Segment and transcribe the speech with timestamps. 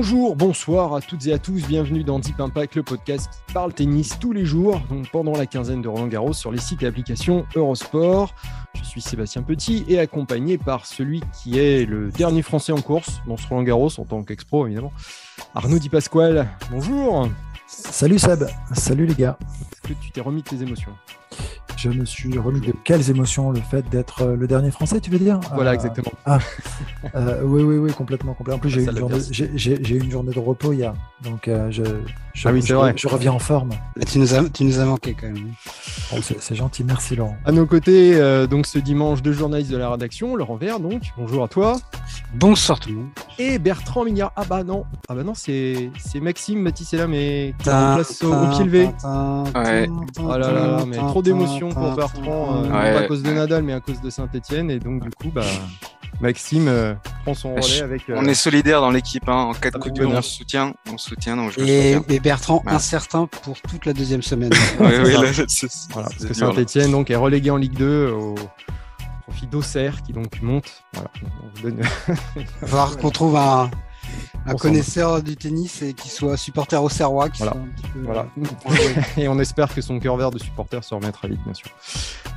[0.00, 3.72] Bonjour, bonsoir à toutes et à tous, bienvenue dans Deep Impact, le podcast qui parle
[3.74, 6.86] tennis tous les jours, donc pendant la quinzaine de Roland Garros sur les sites et
[6.86, 8.32] applications Eurosport.
[8.74, 13.20] Je suis Sébastien Petit et accompagné par celui qui est le dernier Français en course
[13.26, 14.92] dans ce Roland Garros en tant qu'ex-pro évidemment,
[15.56, 16.48] Arnaud Di Pasquale.
[16.70, 17.28] Bonjour.
[17.66, 18.44] Salut Seb,
[18.74, 19.36] salut les gars.
[19.72, 20.92] Est-ce que tu t'es remis de tes émotions?
[21.78, 25.10] Je me suis remis de quelles émotions Le fait d'être euh, le dernier français, tu
[25.10, 25.38] veux dire?
[25.54, 26.10] Voilà, euh, exactement.
[26.26, 26.38] Ah,
[27.14, 28.34] euh, oui, oui, oui, complètement.
[28.34, 28.56] complètement.
[28.56, 30.92] En plus, j'ai eu, une journée de repos hier.
[31.22, 31.82] Donc, je,
[32.34, 32.94] je, ah oui, vrai.
[32.96, 33.70] je, reviens en forme.
[34.06, 35.52] tu, nous as, tu nous as manqué quand même.
[36.12, 37.36] Oh, c'est gentil, merci Laurent.
[37.44, 41.02] À nos côtés, donc ce dimanche, deux journalistes de la rédaction, Laurent Vert, donc.
[41.16, 41.76] Bonjour à toi.
[42.34, 43.08] Bonsoir tout le monde.
[43.38, 44.32] Et Bertrand Mignard.
[44.36, 48.64] Ah bah non, ah bah non, c'est Maxime Mathis là, mais qui place au, pied
[48.64, 48.84] levé.
[48.84, 49.88] Ouais.
[50.20, 53.62] Oh là là là, mais trop d'émotions pour Bertrand, euh, pas à cause de Nadal,
[53.62, 54.70] mais à cause de Saint-Etienne.
[54.70, 55.44] Et donc, du coup, bah,
[56.20, 58.08] Maxime euh, prend son relais avec.
[58.08, 59.28] Euh, on est solidaire dans l'équipe.
[59.28, 59.48] Hein.
[59.50, 60.74] En cas de coup dur, on se soutient.
[60.92, 64.50] On soutient donc je et, Bertrand, incertain pour toute la deuxième semaine.
[64.80, 65.30] oui, oui, là,
[65.90, 68.34] voilà, parce que Saint-Etienne donc, est relégué en Ligue 2 au
[69.22, 70.84] profit d'Auxerre qui donc monte.
[70.94, 71.10] Voilà.
[71.42, 71.80] On donne...
[71.80, 73.70] Va falloir qu'on trouve un,
[74.46, 77.28] un connaisseur du tennis et qui soit supporter au Serrois.
[77.96, 78.26] Voilà.
[79.16, 81.70] et on espère que son cœur vert de supporter se remettra vite, bien sûr.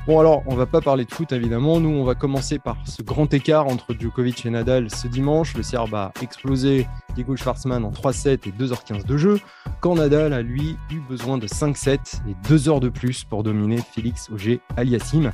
[0.07, 1.79] Bon, alors, on va pas parler de foot, évidemment.
[1.79, 5.55] Nous, on va commencer par ce grand écart entre Djokovic et Nadal ce dimanche.
[5.55, 9.39] Le Serbe a explosé Diego Schwartzmann en 3-7 et 2h15 de jeu,
[9.79, 13.77] quand Nadal a, lui, eu besoin de 5-7 et 2 heures de plus pour dominer
[13.77, 15.31] Félix Auger Aliassim.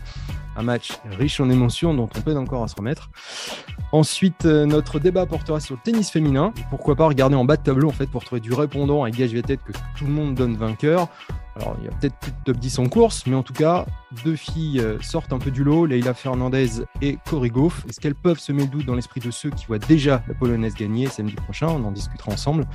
[0.56, 3.10] Un match riche en émotions dont on peine encore à se remettre.
[3.92, 6.52] Ensuite, euh, notre débat portera sur le tennis féminin.
[6.70, 9.34] Pourquoi pas regarder en bas de tableau en fait pour trouver du répondant à gage
[9.44, 11.10] tête que tout le monde donne vainqueur.
[11.56, 13.86] Alors, il y a peut-être plus de top 10 en course, mais en tout cas,
[14.24, 17.52] deux filles euh, sortent un peu du lot, Leila Fernandez et Cory.
[17.88, 20.76] Est-ce qu'elles peuvent semer le doute dans l'esprit de ceux qui voient déjà la Polonaise
[20.76, 21.67] gagner samedi prochain?
[21.72, 22.66] On en discutera ensemble.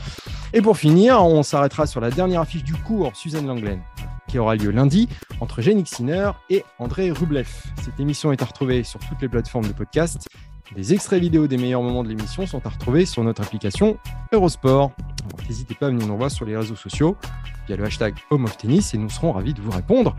[0.52, 3.82] Et pour finir, on s'arrêtera sur la dernière affiche du cours, Suzanne Langlaine,
[4.28, 5.08] qui aura lieu lundi
[5.40, 7.48] entre Jenny Sinner et André Rublev.
[7.82, 10.28] Cette émission est à retrouver sur toutes les plateformes de podcast
[10.74, 13.98] des extraits vidéo des meilleurs moments de l'émission sont à retrouver sur notre application
[14.32, 14.92] Eurosport.
[15.46, 17.16] N'hésitez pas à venir nous voir sur les réseaux sociaux
[17.66, 20.16] via le hashtag Home of Tennis et nous serons ravis de vous répondre.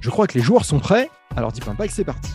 [0.00, 2.32] Je crois que les joueurs sont prêts, alors dis pas que c'est parti.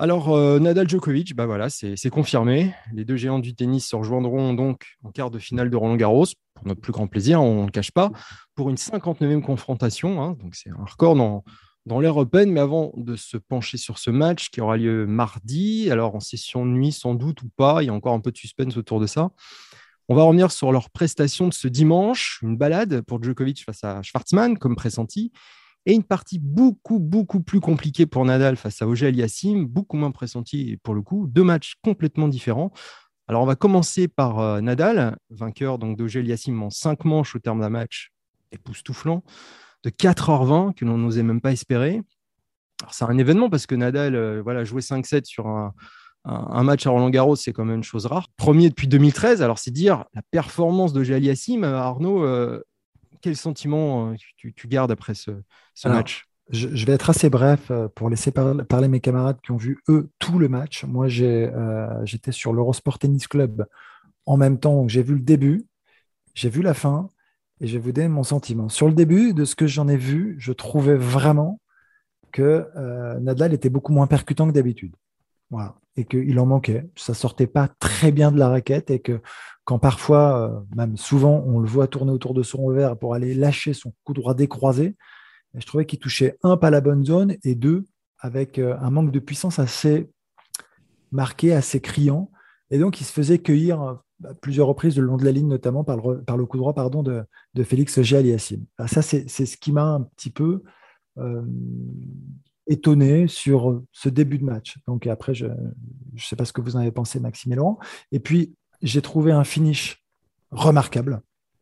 [0.00, 2.72] Alors, euh, Nadal Djokovic, bah voilà, c'est confirmé.
[2.92, 6.26] Les deux géants du tennis se rejoindront donc en quart de finale de Roland Garros,
[6.54, 8.12] pour notre plus grand plaisir, on ne le cache pas,
[8.54, 10.22] pour une 59e confrontation.
[10.22, 10.36] Hein.
[10.52, 11.42] c'est un record dans,
[11.84, 12.52] dans open.
[12.52, 16.64] Mais avant de se pencher sur ce match qui aura lieu mardi, alors en session
[16.64, 19.00] de nuit sans doute ou pas, il y a encore un peu de suspense autour
[19.00, 19.30] de ça.
[20.08, 24.00] On va revenir sur leur prestation de ce dimanche, une balade pour Djokovic face à
[24.02, 25.32] Schwartzmann, comme pressenti,
[25.88, 30.10] et une partie beaucoup, beaucoup plus compliquée pour Nadal face à Auger Aliassim, beaucoup moins
[30.10, 32.72] pressenti pour le coup, deux matchs complètement différents.
[33.26, 37.60] Alors on va commencer par euh, Nadal, vainqueur donc Aliassim en cinq manches au terme
[37.60, 38.12] d'un match
[38.52, 39.24] époustouflant
[39.82, 42.02] de 4h20 que l'on n'osait même pas espérer.
[42.90, 45.72] C'est un événement parce que Nadal euh, voilà, jouer 5-7 sur un,
[46.64, 48.28] match à Roland Garros, c'est quand même une chose rare.
[48.36, 51.64] Premier depuis 2013, alors c'est dire la performance de Géali Yassim.
[51.64, 52.26] Euh, Arnaud,
[53.20, 55.30] quel sentiment tu, gardes après ce,
[55.84, 56.26] match?
[56.50, 60.38] je, vais être assez bref pour laisser parler mes camarades qui ont vu, eux, tout
[60.38, 60.84] le match.
[60.84, 63.66] Moi, j'étais sur l'Eurosport Tennis Club
[64.28, 65.64] en même temps, j'ai vu le début,
[66.34, 67.08] j'ai vu la fin,
[67.60, 68.68] et je vais vous donner mon sentiment.
[68.68, 71.60] Sur le début, de ce que j'en ai vu, je trouvais vraiment
[72.30, 74.94] que euh, Nadal était beaucoup moins percutant que d'habitude.
[75.50, 75.76] Voilà.
[75.96, 76.90] Et qu'il en manquait.
[76.94, 79.22] Ça sortait pas très bien de la raquette et que
[79.68, 83.34] quand parfois, euh, même souvent, on le voit tourner autour de son revers pour aller
[83.34, 84.96] lâcher son coup droit décroisé,
[85.52, 87.84] je trouvais qu'il touchait un pas la bonne zone et deux
[88.18, 90.08] avec euh, un manque de puissance assez
[91.12, 92.30] marqué, assez criant.
[92.70, 94.04] Et donc, il se faisait cueillir à
[94.40, 97.22] plusieurs reprises le long de la ligne, notamment par le, par coup droit pardon, de,
[97.52, 98.64] de Félix Géaliassime.
[98.86, 100.62] Ça, c'est ce qui m'a un petit peu
[101.18, 101.42] euh,
[102.66, 104.78] étonné sur ce début de match.
[104.86, 107.78] Donc après, je ne sais pas ce que vous en avez pensé, Maxime et Laurent.
[108.12, 110.04] Et puis, j'ai trouvé un finish
[110.50, 111.20] remarquable.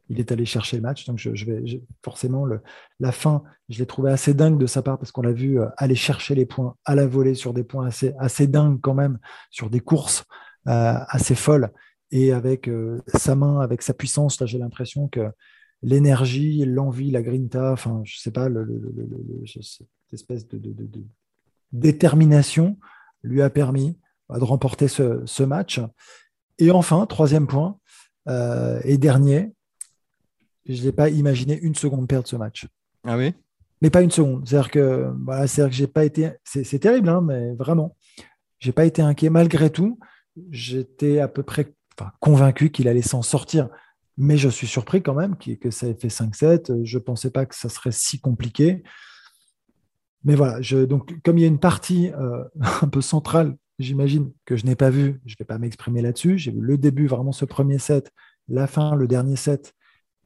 [0.09, 2.47] Il est allé chercher le match, donc je, vais forcément
[3.01, 5.67] la fin, je l'ai trouvé assez dingue de sa part parce qu'on l'a vu euh,
[5.77, 9.19] aller chercher les points à la volée sur des points assez, assez dingues quand même,
[9.51, 10.25] sur des courses
[10.69, 11.73] euh, assez folles
[12.13, 15.29] et avec euh, sa main, avec sa puissance, là j'ai l'impression que
[15.83, 18.67] l'énergie, l'envie, la grinta, enfin je sais pas, le,
[19.47, 20.59] cette espèce de,
[21.73, 22.79] détermination
[23.23, 23.99] lui a permis
[24.29, 25.81] bah, de remporter ce, match.
[26.59, 27.79] Et enfin, troisième point
[28.29, 29.53] euh, et dernier,
[30.67, 32.67] je n'ai pas imaginé une seconde perdre ce match.
[33.05, 33.35] Ah oui?
[33.83, 34.49] Mais pas une seconde.
[34.49, 36.31] C'est-à-dire que, voilà, c'est-à-dire que j'ai pas été.
[36.45, 37.97] C'est terrible, hein, mais vraiment.
[38.59, 39.99] J'ai pas été inquiet malgré tout.
[40.51, 41.75] J'étais à peu près
[42.21, 43.69] convaincu qu'il allait s'en sortir.
[44.17, 46.85] Mais je suis surpris quand même que ça ait fait 5-7.
[46.85, 48.83] Je ne pensais pas que ça serait si compliqué.
[50.25, 52.45] Mais voilà, je, donc, comme il y a une partie euh,
[52.83, 56.39] un peu centrale, j'imagine, que je n'ai pas vue, je ne vais pas m'exprimer là-dessus.
[56.39, 58.11] J'ai vu le début, vraiment ce premier set,
[58.49, 59.75] la fin, le dernier set.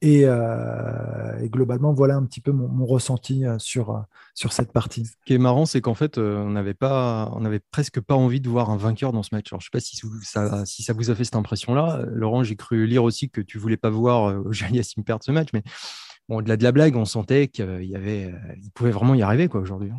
[0.02, 4.00] Euh, et, globalement, voilà un petit peu mon, ressenti euh, sur, euh,
[4.35, 5.05] sur cette partie.
[5.05, 8.41] Ce qui est marrant, c'est qu'en fait, on n'avait pas, on avait presque pas envie
[8.41, 9.50] de voir un vaqueur dans ce match.
[9.50, 12.05] Je ne sais pas si ça, si ça vous a fait cette impression-là.
[12.06, 14.35] Laurent, j'ai cru lire aussi que tu voulais pas voir
[14.82, 15.62] Sim perdre ce match, mais
[16.29, 18.32] bon, au-delà de la blague, on sentait qu'il y avait,
[18.62, 19.93] il pouvait vraiment y arriver quoi aujourd'hui.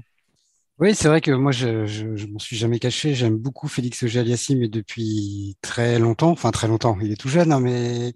[0.82, 3.14] Oui, c'est vrai que moi, je, je, m'en suis jamais caché.
[3.14, 6.32] J'aime beaucoup Félix Auger-Aliassime mais depuis très longtemps.
[6.32, 6.98] Enfin, très longtemps.
[7.00, 8.14] Il est tout jeune, hein, mais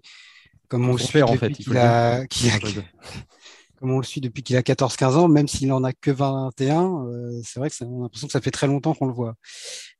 [0.66, 2.26] comme on le suit depuis qu'il a,
[3.78, 7.06] comme on le suit depuis qu'il a 14-15 ans, même s'il en a que 21,
[7.06, 9.36] euh, c'est vrai que on a l'impression que ça fait très longtemps qu'on le voit.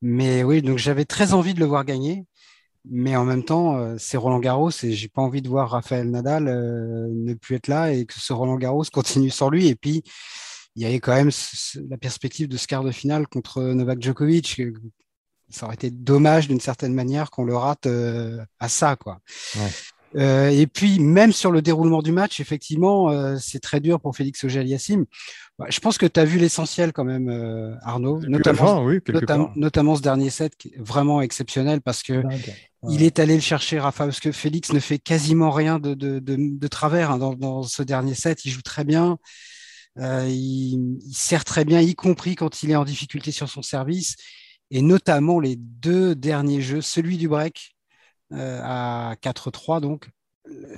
[0.02, 2.24] Mais oui, donc j'avais très envie de le voir gagner,
[2.84, 6.10] mais en même temps, euh, c'est Roland Garros et j'ai pas envie de voir Raphaël
[6.10, 9.68] Nadal euh, ne plus être là et que ce Roland Garros continue sans lui.
[9.68, 10.02] Et puis
[10.76, 11.30] il y avait quand même
[11.88, 14.60] la perspective de ce quart de finale contre Novak Djokovic.
[15.48, 17.88] Ça aurait été dommage d'une certaine manière qu'on le rate
[18.60, 19.20] à ça, quoi.
[19.56, 19.70] Ouais.
[20.16, 24.16] Euh, et puis, même sur le déroulement du match, effectivement, euh, c'est très dur pour
[24.16, 25.04] Félix Auger-Aliassime.
[25.58, 29.00] Bah, je pense que tu as vu l'essentiel quand même, euh, Arnaud, notamment, oui,
[29.56, 32.22] notamment, ce dernier set qui est vraiment exceptionnel parce que
[32.88, 36.20] il est allé le chercher, Rafa, parce que Félix ne fait quasiment rien de, de,
[36.20, 38.44] de, de travers hein, dans, dans, ce dernier set.
[38.44, 39.18] Il joue très bien.
[39.98, 44.16] Euh, il, sert très bien, y compris quand il est en difficulté sur son service.
[44.70, 47.76] Et notamment les deux derniers jeux, celui du break,
[48.32, 49.80] euh, à 4-3.
[49.80, 50.08] Donc,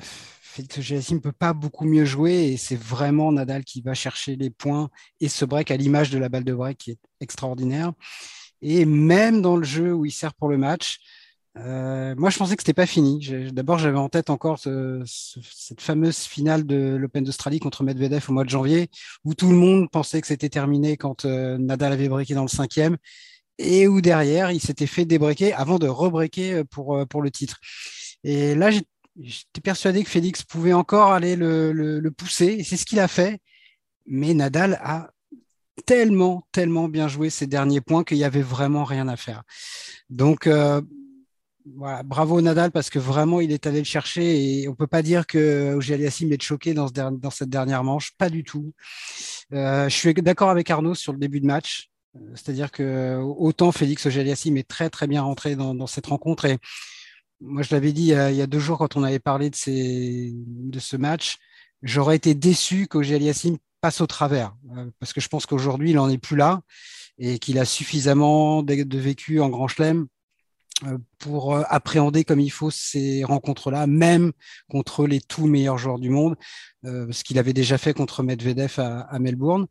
[0.01, 4.51] Félix ne peut pas beaucoup mieux jouer et c'est vraiment Nadal qui va chercher les
[4.51, 7.93] points et ce break à l'image de la balle de break qui est extraordinaire.
[8.61, 10.99] Et même dans le jeu où il sert pour le match,
[11.61, 13.51] euh, moi, je pensais que c'était pas fini.
[13.53, 18.45] D'abord, j'avais en tête encore cette fameuse finale de l'Open d'Australie contre Medvedev au mois
[18.45, 18.89] de janvier,
[19.25, 22.49] où tout le monde pensait que c'était terminé quand euh, Nadal avait breaké dans le
[22.49, 22.97] cinquième
[23.59, 27.59] et où derrière, il s'était fait débreaker avant de rebreaker euh, pour, pour le titre.
[28.23, 32.85] Et là, j'étais persuadé que Félix pouvait encore aller le, le, pousser, et c'est ce
[32.85, 33.41] qu'il a fait.
[34.07, 35.11] Mais Nadal a
[35.87, 39.43] tellement, tellement bien joué ces derniers points qu'il n'y avait vraiment rien à faire.
[40.09, 40.49] Donc,
[42.05, 45.27] bravo Nadal parce que vraiment il est allé le chercher et on peut pas dire
[45.27, 48.73] que Auger Aliassime est choqué dans, ce dans, cette dernière manche, pas du tout.
[49.53, 51.91] Euh, je suis d'accord avec Arnaud sur le début de match.
[52.35, 56.59] C'est-à-dire que autant Félix Auger-Aliassime est très très bien rentré dans, cette rencontre et
[57.41, 60.97] moi je l'avais dit il y, a, deux jours quand on avait parlé de, ce
[60.97, 61.37] match,
[61.83, 66.09] j'aurais été déçu qu'Auger-Aliassime passe au travers euh, parce que je pense qu'aujourd'hui il n'en
[66.09, 66.63] est plus là
[67.19, 70.18] et qu'il a suffisamment de, vécu en Grand Chelem euh,
[71.19, 74.33] pour euh, appréhender comme il faut ces rencontres-là, même
[74.69, 76.37] contre les tout meilleurs joueurs du monde,
[76.85, 79.67] ce qu'il avait déjà fait contre Medvedev à Melbourne.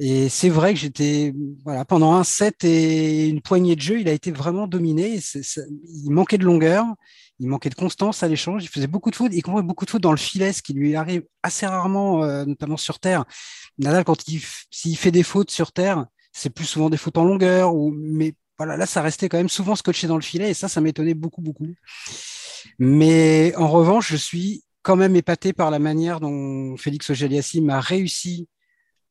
[0.00, 4.08] Et c'est vrai que j'étais, voilà, pendant un set et une poignée de jeu, il
[4.08, 5.18] a été vraiment dominé.
[5.34, 6.86] il manquait de longueur,
[7.40, 8.62] il manquait de constance à l'échange.
[8.62, 10.72] Il faisait beaucoup de fautes, il comprenait beaucoup de fautes dans le filet, ce qui
[10.72, 13.24] lui arrive assez rarement, euh, notamment sur terre.
[13.78, 14.40] Nadal, quand il,
[14.70, 18.34] s'il fait des fautes sur terre, c'est plus souvent des fautes en longueur, ou, mais
[18.58, 21.14] voilà, là, ça restait quand même souvent scotché dans le filet, et ça, ça m'étonnait
[21.14, 21.68] beaucoup, beaucoup.
[22.78, 27.80] Mais en revanche, je suis quand même épaté par la manière dont Félix Auger-Aliassime a
[27.80, 28.48] réussi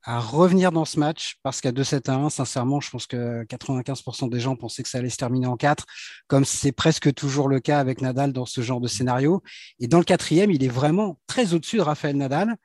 [0.04, 4.30] à revenir dans ce match parce qu'à 2-7 à 1, sincèrement, je pense que 95%
[4.30, 5.86] des gens pensaient que ça allait se terminer en 4,
[6.28, 9.44] comme c'est presque toujours le cas avec Nadal dans ce genre de scénario.
[9.80, 12.56] Et dans le quatrième, il est vraiment très au-dessus de Raphaël Nadal.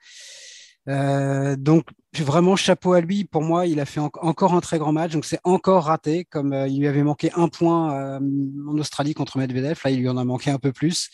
[0.89, 1.87] Euh, donc
[2.19, 3.25] vraiment chapeau à lui.
[3.25, 5.13] Pour moi, il a fait encore un très grand match.
[5.13, 8.21] Donc c'est encore raté, comme euh, il lui avait manqué un point euh,
[8.69, 9.81] en Australie contre Medvedev.
[9.85, 11.11] Là, il lui en a manqué un peu plus.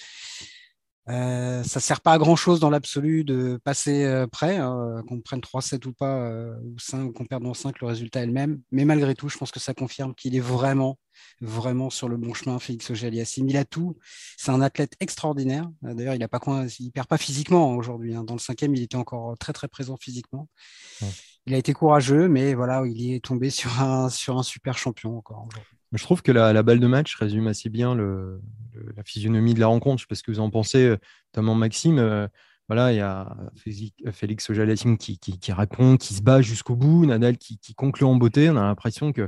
[1.09, 5.21] Euh, ça sert pas à grand chose dans l'absolu de passer euh, près, hein, qu'on
[5.21, 8.27] prenne 3-7 ou pas, euh, ou 5, ou qu'on perde dans 5, le résultat est
[8.27, 8.61] le même.
[8.73, 10.99] Mais malgré tout, je pense que ça confirme qu'il est vraiment,
[11.41, 13.97] vraiment sur le bon chemin, Félix auger Il a tout.
[14.37, 15.71] C'est un athlète extraordinaire.
[15.83, 16.41] D'ailleurs, il a pas
[16.79, 18.15] il perd pas physiquement aujourd'hui.
[18.15, 18.25] Hein.
[18.25, 20.49] Dans le cinquième, il était encore très, très présent physiquement.
[21.47, 25.17] Il a été courageux, mais voilà, il est tombé sur un, sur un super champion
[25.17, 25.78] encore aujourd'hui.
[25.93, 30.05] Je trouve que la, balle de match résume assez bien la physionomie de la rencontre.
[30.09, 30.97] Parce que vous en pensez, euh,
[31.33, 31.99] notamment Maxime.
[31.99, 32.29] Euh,
[32.69, 33.35] voilà, il y a
[34.13, 38.51] Félix auger qui, qui, répond, qui se bat jusqu'au bout, Nadal qui, conclut en beauté.
[38.51, 39.27] On a l'impression que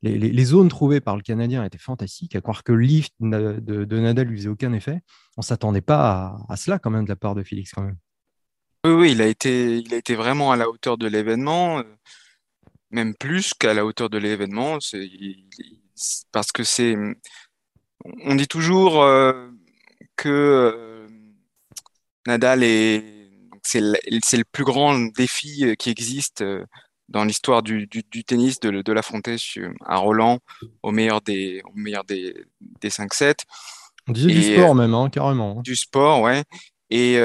[0.00, 4.28] les, zones trouvées par le Canadien étaient fantastiques, à croire que le lift de, Nadal
[4.28, 5.02] lui faisait aucun effet.
[5.36, 7.98] On ne s'attendait pas à, cela quand même de la part de Félix quand même.
[8.86, 11.82] Oui, il a été, il a été vraiment à la hauteur de l'événement, euh,
[12.90, 14.78] même plus qu'à la hauteur de l'événement.
[16.32, 16.96] Parce que c'est
[18.24, 19.04] on dit toujours
[20.16, 21.06] que
[22.26, 23.20] Nadal est
[23.62, 26.42] c'est le, plus grand défi qui existe
[27.08, 27.88] dans l'histoire du,
[28.26, 29.36] tennis de, l'affronter
[29.84, 30.38] à Roland
[30.82, 32.34] au meilleur des, au meilleur des,
[32.80, 33.40] des 5-7.
[34.08, 35.58] On disait du sport même, hein, carrément.
[35.58, 35.62] Hein.
[35.62, 36.44] Du sport, ouais.
[36.88, 37.20] Et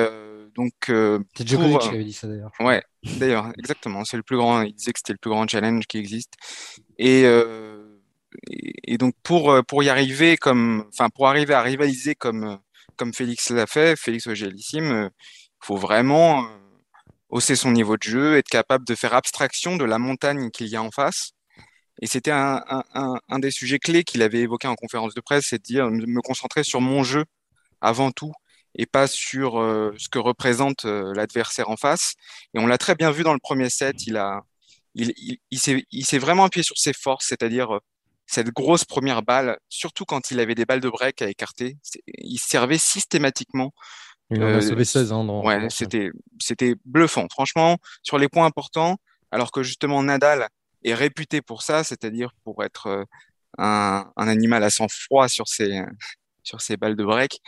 [0.56, 0.74] donc.
[0.88, 2.52] c'est Djokovic qui avait dit ça d'ailleurs.
[2.60, 2.84] Ouais,
[3.18, 4.04] d'ailleurs, exactement.
[4.04, 4.62] C'est le plus grand.
[4.62, 6.34] Il disait que c'était le plus grand challenge qui existe.
[6.98, 7.24] Et
[8.50, 12.56] et, donc pour euh, pour y arriver comme enfin pour arriver à rivaliser comme euh,
[12.98, 15.10] comme Félix l'a fait, Félix Auger-Aliassime, il euh,
[15.60, 16.48] faut vraiment
[17.30, 20.76] hausser son niveau de jeu, être capable de faire abstraction de la montagne qu'il y
[20.78, 21.32] a en face.
[22.02, 22.62] Et c'était un,
[22.94, 26.22] un, des sujets clés qu'il avait évoqué en conférence de presse, c'est de dire me
[26.22, 27.26] concentrer sur mon jeu
[27.82, 28.34] avant tout
[28.76, 29.54] et pas sur
[29.98, 32.16] ce que représente l'adversaire en face.
[32.54, 34.18] Et on l'a très bien vu dans le premier set, il
[34.96, 35.14] il,
[35.52, 37.80] il, il s'est vraiment appuyé sur ses forces, c'est-à-dire
[38.26, 41.78] cette grosse première balle, surtout quand il avait des balles de break à écarter,
[42.08, 43.74] il servait systématiquement.
[44.32, 47.28] Il en a sauvé 16 hein, ouais, c'était, c'était bluffant.
[47.30, 48.98] Franchement, sur les points importants,
[49.32, 50.48] alors que justement Nadal
[50.84, 53.04] est réputé pour ça, c'est-à-dire pour être euh,
[53.60, 55.84] un, un, animal à sang froid sur ses,
[56.44, 57.40] sur ses balles de break,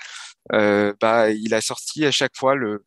[0.53, 2.85] euh, bah, il a sorti à chaque fois le,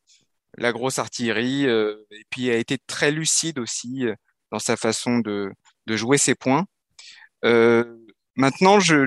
[0.59, 4.15] la grosse artillerie euh, et puis a été très lucide aussi euh,
[4.51, 5.53] dans sa façon de,
[5.87, 6.67] de jouer ses points.
[7.45, 7.97] Euh,
[8.37, 9.07] maintenant, je,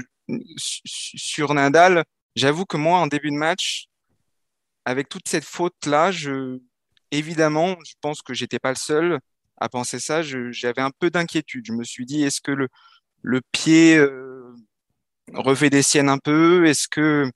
[0.85, 2.03] sur Nadal,
[2.35, 3.87] j'avoue que moi, en début de match,
[4.85, 6.59] avec toute cette faute-là, je,
[7.11, 9.19] évidemment, je pense que j'étais pas le seul
[9.57, 10.21] à penser ça.
[10.23, 11.65] J'avais un peu d'inquiétude.
[11.65, 12.67] Je me suis dit, est-ce que le,
[13.21, 14.53] le pied euh,
[15.33, 16.65] refait des siennes un peu?
[16.65, 17.29] Est-ce que,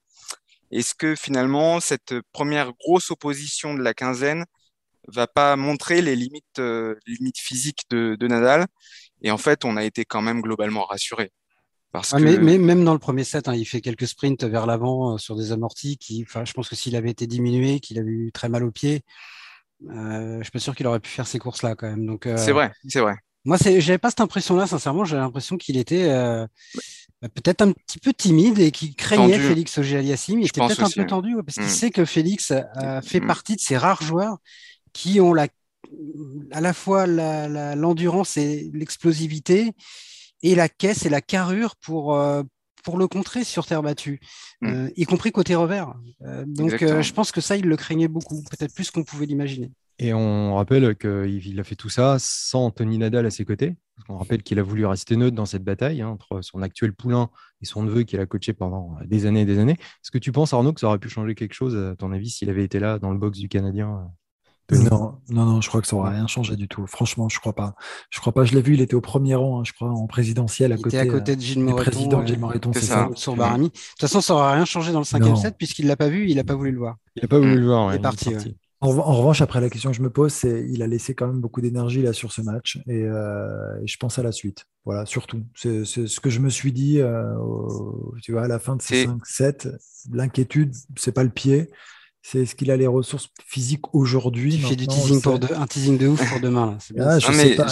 [0.72, 4.46] est-ce que finalement cette première grosse opposition de la quinzaine
[5.08, 8.68] va pas montrer les limites, euh, limites physiques de, de Nadal?
[9.22, 11.32] Et en fait, on a été quand même globalement rassuré.
[11.92, 12.18] Parce que...
[12.18, 15.18] mais, mais, même dans le premier set, hein, il fait quelques sprints vers l'avant euh,
[15.18, 18.50] sur des amortis qui, je pense que s'il avait été diminué, qu'il avait eu très
[18.50, 19.04] mal au pied,
[19.90, 22.06] euh, je suis pas sûr qu'il aurait pu faire ces courses-là quand même.
[22.06, 23.16] Donc, euh, c'est vrai, c'est vrai.
[23.46, 25.06] Moi, j'avais pas cette impression-là, sincèrement.
[25.06, 26.46] J'avais l'impression qu'il était euh,
[27.22, 30.42] bah, peut-être un petit peu timide et qu'il craignait Félix Auger-Aliassime.
[30.42, 31.70] Il était peut-être un peu tendu parce qu'il mm.
[31.70, 32.52] sait que Félix
[33.04, 33.28] fait mm.
[33.28, 34.38] partie de ces rares joueurs
[34.92, 35.48] qui ont la
[36.52, 39.74] à la fois l'endurance et l'explosivité
[40.44, 42.44] et la caisse et la carrure pour, euh,
[42.84, 44.20] pour le contrer sur terre battue,
[44.62, 44.68] mm.
[44.68, 45.94] euh, y compris côté revers.
[46.24, 49.72] Euh, donc je pense que ça, il le craignait beaucoup, peut-être plus qu'on pouvait l'imaginer.
[50.00, 53.78] Et on rappelle qu'il a fait tout ça sans Tony Nadal à ses côtés.
[54.10, 57.32] On rappelle qu'il a voulu rester neutre dans cette bataille hein, entre son actuel poulain
[57.64, 59.74] et son neveu qu'il a coaché pendant des années et des années.
[59.74, 62.30] Est-ce que tu penses, Arnaud, que ça aurait pu changer quelque chose, à ton avis,
[62.30, 64.08] s'il avait été là dans le box du Canadien
[64.72, 66.86] non, non, non, je crois que ça n'aura rien changé du tout.
[66.88, 67.76] Franchement, je crois pas.
[68.10, 68.44] Je crois pas.
[68.44, 70.82] Je l'ai vu, il était au premier rang, hein, je crois, en présidentiel à il
[70.82, 70.98] côté.
[70.98, 71.92] Était à côté de Gilles Moreton.
[71.92, 73.10] Président Gilles Moreton, c'est ça.
[73.16, 73.68] Sur Barami.
[73.68, 76.30] De toute façon, ça n'aura rien changé dans le 5 set puisqu'il l'a pas vu,
[76.30, 76.98] il n'a pas voulu le voir.
[77.16, 77.94] Il n'a pas voulu le voir.
[77.94, 78.36] il est parti.
[78.80, 81.42] En, revanche, après la question que je me pose, c'est il a laissé quand même
[81.42, 84.66] beaucoup d'énergie là sur ce match et, euh, je pense à la suite.
[84.86, 85.44] Voilà, surtout.
[85.56, 87.34] C'est ce que je me suis dit, euh,
[88.22, 89.76] tu vois, à la fin de ces 5-7.
[90.12, 91.72] L'inquiétude, c'est pas le pied,
[92.30, 95.66] c'est est-ce qu'il a les ressources physiques aujourd'hui Tu fais du teasing pour de, un
[95.66, 96.78] teasing de ouf pour demain.
[97.00, 97.68] Ah, je, sais pas,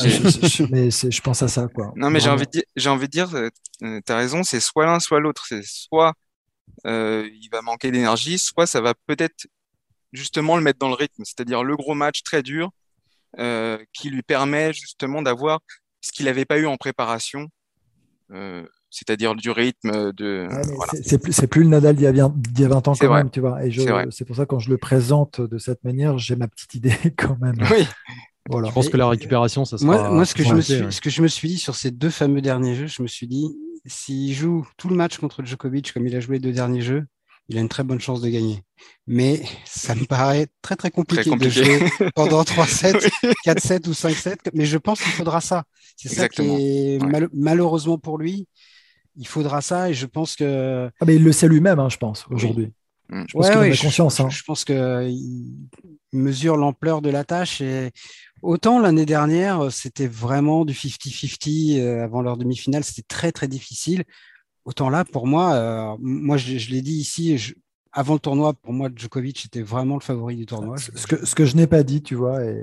[0.71, 1.67] mais je, pense à ça.
[1.67, 1.91] Quoi.
[1.97, 3.49] Non, mais j'ai envie, de dire, j'ai envie de dire, euh,
[3.81, 5.43] tu as raison, c'est soit l'un, soit l'autre.
[5.45, 6.13] C'est soit
[6.87, 9.45] euh, il va manquer d'énergie, soit ça va peut-être
[10.13, 12.71] justement le mettre dans le rythme, c'est-à-dire le gros match très dur
[13.39, 15.59] euh, qui lui permet justement d'avoir
[15.99, 17.49] ce qu'il n'avait pas eu en préparation.
[18.31, 20.47] Euh, c'est-à-dire du rythme de.
[21.03, 23.65] c'est plus, plus, le Nadal d'il y, a 20 ans quand même, tu vois.
[23.65, 23.71] Et
[24.09, 27.37] c'est pour ça quand je le présente de cette manière, j'ai ma petite idée quand
[27.41, 27.57] même.
[27.69, 27.85] Oui.
[28.49, 28.69] Voilà.
[28.69, 30.09] Je pense que la récupération, ça sera.
[30.11, 32.09] Moi, ce, que je me suis, ce que je me suis dit sur ces deux
[32.09, 33.49] fameux derniers jeux, je me suis dit,
[33.85, 37.05] s'il joue tout le match contre Djokovic comme il a joué les deux derniers jeux,
[37.49, 38.63] il a une très bonne chance de gagner.
[39.07, 41.83] Mais ça me paraît très très compliqué, de jouer
[42.15, 43.09] pendant 3 sets,
[43.43, 44.37] 4 sets ou 5 sets.
[44.53, 45.65] Mais je pense qu'il faudra ça.
[45.97, 46.99] C'est ça qui est
[47.33, 48.47] malheureusement pour lui
[49.17, 50.89] il faudra ça et je pense que.
[50.99, 52.71] Ah, mais il le sait lui-même, hein, je pense, aujourd'hui.
[53.09, 54.19] Je pense qu'il a conscience.
[54.19, 54.29] Hein.
[54.29, 55.53] Je, pense qu'il
[56.11, 57.91] mesure l'ampleur de la tâche et
[58.41, 64.03] autant l'année dernière, c'était vraiment du 50-50 euh, avant leur demi-finale, c'était très très difficile.
[64.65, 67.53] Autant là, pour moi, euh, moi je, je l'ai dit ici, je,
[67.95, 70.75] avant le tournoi, pour moi, Djokovic était vraiment le favori du tournoi.
[70.77, 72.61] Ce que, ce que je n'ai pas dit, tu vois, et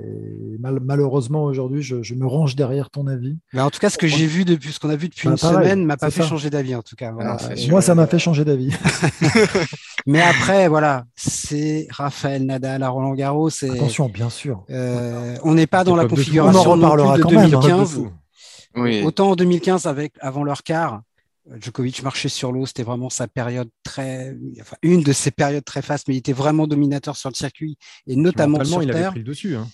[0.59, 3.39] malheureusement aujourd'hui, je, me range derrière ton avis.
[3.51, 5.31] Mais en tout cas, ce que j'ai vu depuis, ce qu'on a vu depuis bah,
[5.31, 7.11] une semaine, m'a pas fait changer d'avis, en tout cas.
[7.19, 7.37] Ah,
[7.69, 8.75] moi, ça m'a fait changer d'avis.
[10.05, 13.49] Mais après, voilà, c'est Raphaël Nadal à Roland Garros.
[13.63, 14.63] Attention, bien sûr.
[14.69, 18.01] Euh, on n'est pas dans la configuration de, de 2015.
[19.03, 21.01] Autant en 2015, avec, avant leur quart,
[21.59, 25.81] Djokovic marchait sur l'eau, c'était vraiment sa période très, enfin, une de ses périodes très
[25.81, 28.95] fastes, mais il était vraiment dominateur sur le circuit et notamment sur il terre.
[28.95, 29.55] avait pris le dessus.
[29.55, 29.67] Hein.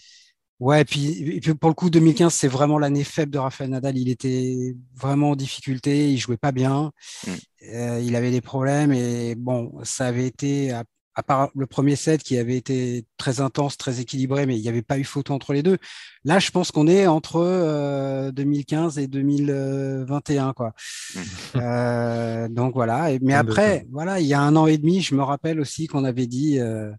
[0.60, 3.70] Ouais, et puis, et puis, pour le coup, 2015, c'est vraiment l'année faible de Rafael
[3.70, 3.98] Nadal.
[3.98, 6.92] Il était vraiment en difficulté, il jouait pas bien,
[7.26, 7.32] mm.
[7.74, 10.84] euh, il avait des problèmes et bon, ça avait été à,
[11.20, 14.70] à, part le premier set qui avait été très intense, très équilibré, mais il n'y
[14.70, 15.78] avait pas eu photo entre les deux.
[16.24, 20.74] Là, je pense qu'on est entre euh, 2015 et 2021, quoi.
[21.56, 23.10] Euh, donc voilà.
[23.22, 26.06] mais après, voilà, il y a un an et demi, je me rappelle aussi qu'on
[26.06, 26.92] avait dit euh,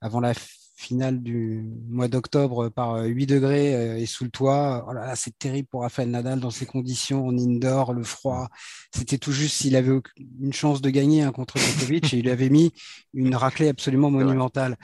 [0.00, 0.34] avant la
[0.82, 4.84] finale du mois d'octobre par 8 degrés euh, et sous le toit.
[4.88, 8.48] Oh c'est terrible pour Rafael Nadal dans ces conditions, en indoor, le froid.
[8.94, 9.92] C'était tout juste s'il avait
[10.40, 12.72] une chance de gagner hein, contre Djokovic et il avait mis
[13.14, 14.76] une raclée absolument monumentale.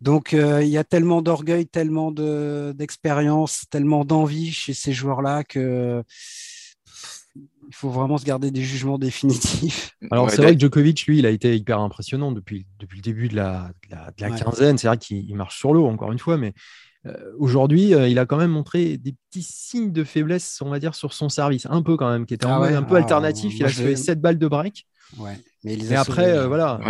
[0.00, 6.02] Donc euh, il y a tellement d'orgueil, tellement d'expérience, tellement d'envie chez ces joueurs-là que
[7.68, 9.96] il faut vraiment se garder des jugements définitifs.
[10.10, 13.28] Alors, c'est vrai que Djokovic, lui, il a été hyper impressionnant depuis, depuis le début
[13.28, 14.78] de la, de la, quinzaine.
[14.78, 16.54] C'est vrai qu'il marche sur l'eau, encore une fois, mais
[17.06, 20.78] euh, aujourd'hui, euh, il a quand même montré des petits signes de faiblesse, on va
[20.78, 21.66] dire, sur son service.
[21.68, 23.58] Un peu quand même, qui était ah un peu ah, alternatif.
[23.58, 24.86] il a fait 7 balles de break.
[25.18, 25.38] Ouais.
[25.64, 26.80] Mais et après, euh, voilà.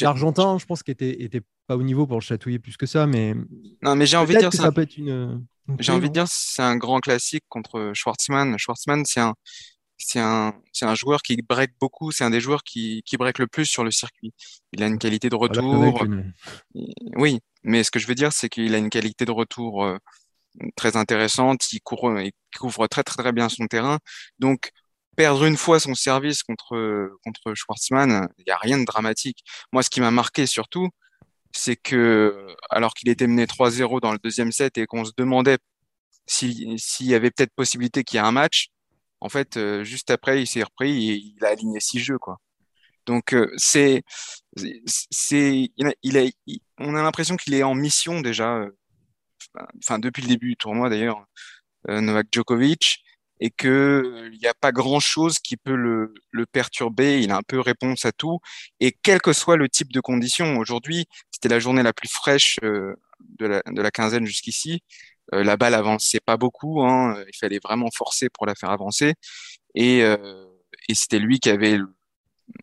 [0.00, 3.06] L'Argentin, je pense qu'il était, était pas au niveau pour le chatouiller plus que ça,
[3.06, 3.34] mais.
[3.82, 5.44] Non, mais j'ai envie de dire que ça, peut être une.
[5.78, 8.56] J'ai envie de dire c'est un grand classique contre Schwartzmann.
[8.56, 9.34] Schwartzmann, c'est un,
[9.98, 12.12] c'est un, c'est un joueur qui break beaucoup.
[12.12, 14.32] C'est un des joueurs qui, qui break le plus sur le circuit.
[14.72, 16.04] Il a une qualité de retour.
[17.16, 19.98] Oui, mais ce que je veux dire, c'est qu'il a une qualité de retour euh,
[20.76, 21.72] très intéressante.
[21.72, 23.98] Il couvre, il couvre très, très, très bien son terrain.
[24.38, 24.70] Donc,
[25.16, 29.42] perdre une fois son service contre, contre Schwartzmann, il n'y a rien de dramatique.
[29.72, 30.90] Moi, ce qui m'a marqué surtout,
[31.50, 35.58] c'est que, alors qu'il était mené 3-0 dans le deuxième set et qu'on se demandait
[36.26, 38.68] s'il y avait peut-être possibilité qu'il y ait un match,
[39.20, 42.38] en fait, euh, juste après, il s'est repris et il a aligné six jeux, quoi.
[43.06, 44.02] Donc, euh, c'est,
[44.56, 45.70] c'est,
[46.02, 46.24] il a,
[46.78, 48.70] on a l'impression qu'il est en mission déjà, euh,
[49.82, 51.24] enfin, depuis le début du tournoi d'ailleurs,
[51.88, 53.02] Novak Djokovic,
[53.40, 57.22] et que il n'y a pas grand chose qui peut le, le, perturber.
[57.22, 58.40] Il a un peu réponse à tout,
[58.80, 60.58] et quel que soit le type de conditions.
[60.58, 64.82] Aujourd'hui, c'était la journée la plus fraîche de la, de la quinzaine jusqu'ici.
[65.34, 69.14] Euh, la balle avançait pas beaucoup, hein, il fallait vraiment forcer pour la faire avancer.
[69.74, 70.46] Et, euh,
[70.88, 71.78] et c'était lui qui avait,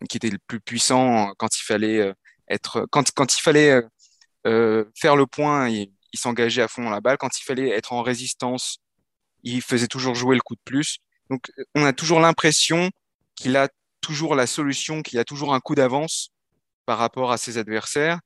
[0.08, 2.12] qui était le plus puissant quand il fallait euh,
[2.48, 3.82] être, quand, quand il fallait
[4.94, 7.18] faire le point, il, il s'engageait à fond dans la balle.
[7.18, 8.78] Quand il fallait être en résistance,
[9.42, 10.98] il faisait toujours jouer le coup de plus.
[11.30, 12.90] Donc, on a toujours l'impression
[13.34, 13.68] qu'il a
[14.00, 16.30] toujours la solution, qu'il a toujours un coup d'avance
[16.86, 18.20] par rapport à ses adversaires.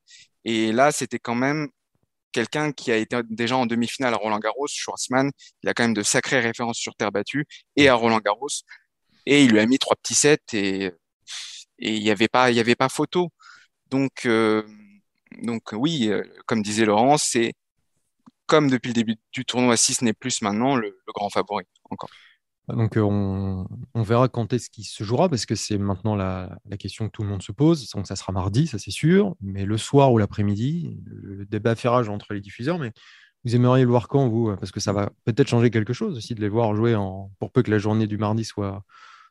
[0.44, 1.68] Et là, c'était quand même
[2.33, 5.31] quelqu'un qui a été déjà en demi-finale à Roland Garros, Schwartzmann,
[5.62, 8.49] il a quand même de sacrées références sur terre battue et à Roland Garros.
[9.27, 10.90] Et il lui a mis trois petits sets et
[11.79, 13.31] il n'y avait pas photo.
[13.90, 14.62] Donc euh,
[15.73, 17.55] oui, euh, comme disait Laurent, c'est
[18.47, 22.11] comme depuis le début du tournoi, si ce n'est plus maintenant, le grand favori encore.
[22.75, 23.67] Donc euh, on,
[24.03, 27.29] verra quand est-ce qu'il se jouera, parce que c'est maintenant la, question que tout le
[27.29, 27.89] monde se pose.
[27.91, 31.89] Donc ça sera mardi, ça c'est sûr, mais le soir ou l'après-midi, le débat fait
[31.89, 32.93] rage entre les diffuseurs, mais
[33.45, 36.35] vous aimeriez le voir quand, vous Parce que ça va peut-être changer quelque chose aussi
[36.35, 38.85] de les voir jouer en, pour peu que la journée du mardi soit,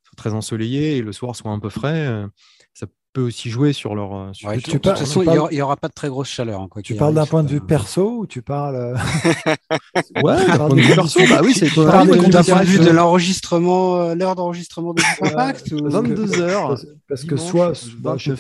[0.04, 2.08] soit très ensoleillée et le soir soit un peu frais.
[2.08, 2.28] Euh,
[2.74, 4.14] ça peut aussi jouer sur leur.
[4.14, 6.62] Euh, de toute façon, il n'y aura, pas de très grosse chaleur.
[6.62, 8.76] Hein, quoi, tu parles d'un point de vue perso ou tu parles.
[8.76, 8.96] Euh,
[10.24, 13.98] ouais, d'un point de vue perso, bah oui, c'est d'un point de vue de l'enregistrement,
[14.02, 16.80] euh, l'heure d'enregistrement de Compact 22 heures.
[17.08, 17.74] Parce que soit.
[18.00, 18.34] Bah, je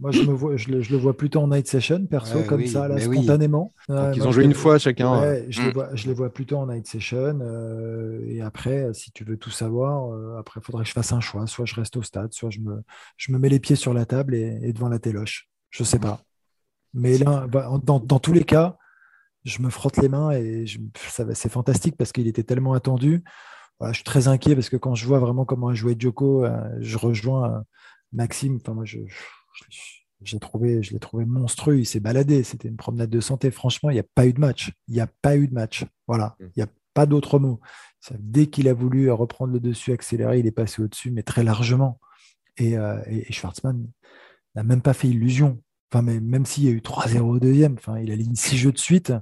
[0.00, 2.66] moi, je, me vois, je, le, je le vois plutôt en night session, perso, comme
[2.66, 3.72] ça, là, spontanément.
[3.88, 5.22] ils ont joué une fois chacun.
[5.48, 5.72] je, les mm.
[5.72, 7.38] vois, je les vois plutôt en night session.
[8.28, 11.46] et après, si tu veux tout savoir, après, il faudrait que je fasse un choix.
[11.46, 12.82] Soit je reste au stade, soit je me,
[13.16, 15.48] je me mets les pieds sur la table et, devant la téloche.
[15.70, 16.20] Je sais pas.
[16.94, 18.76] Mais là, bah, dans, tous les cas,
[19.44, 20.66] je me frotte les mains et
[21.34, 23.24] c'est fantastique parce qu'il était tellement attendu.
[23.80, 26.60] je suis très inquiet parce que quand je vois vraiment comment a joué Joko, euh,
[26.80, 27.60] je rejoins euh,
[28.12, 28.58] Maxime.
[28.62, 28.98] Enfin, moi, je,
[30.22, 31.78] j'ai trouvé, je l'ai trouvé monstrueux.
[31.78, 32.42] Il s'est baladé.
[32.42, 33.50] C'était une promenade de santé.
[33.50, 34.72] Franchement, il n'y a pas eu de match.
[34.88, 35.84] Il n'y a pas eu de match.
[36.06, 36.36] Voilà.
[36.38, 36.44] Mm.
[36.44, 37.60] Il n'y a pas d'autre mot.
[38.18, 42.00] Dès qu'il a voulu reprendre le dessus, accélérer, il est passé au-dessus, mais très largement.
[42.58, 43.86] Et, euh, et, Schwartzmann
[44.54, 45.62] n'a même pas fait illusion.
[45.90, 48.72] Enfin, mais même s'il y a eu 3-0 au deuxième, enfin, il aligne six jeux
[48.72, 49.12] de suite.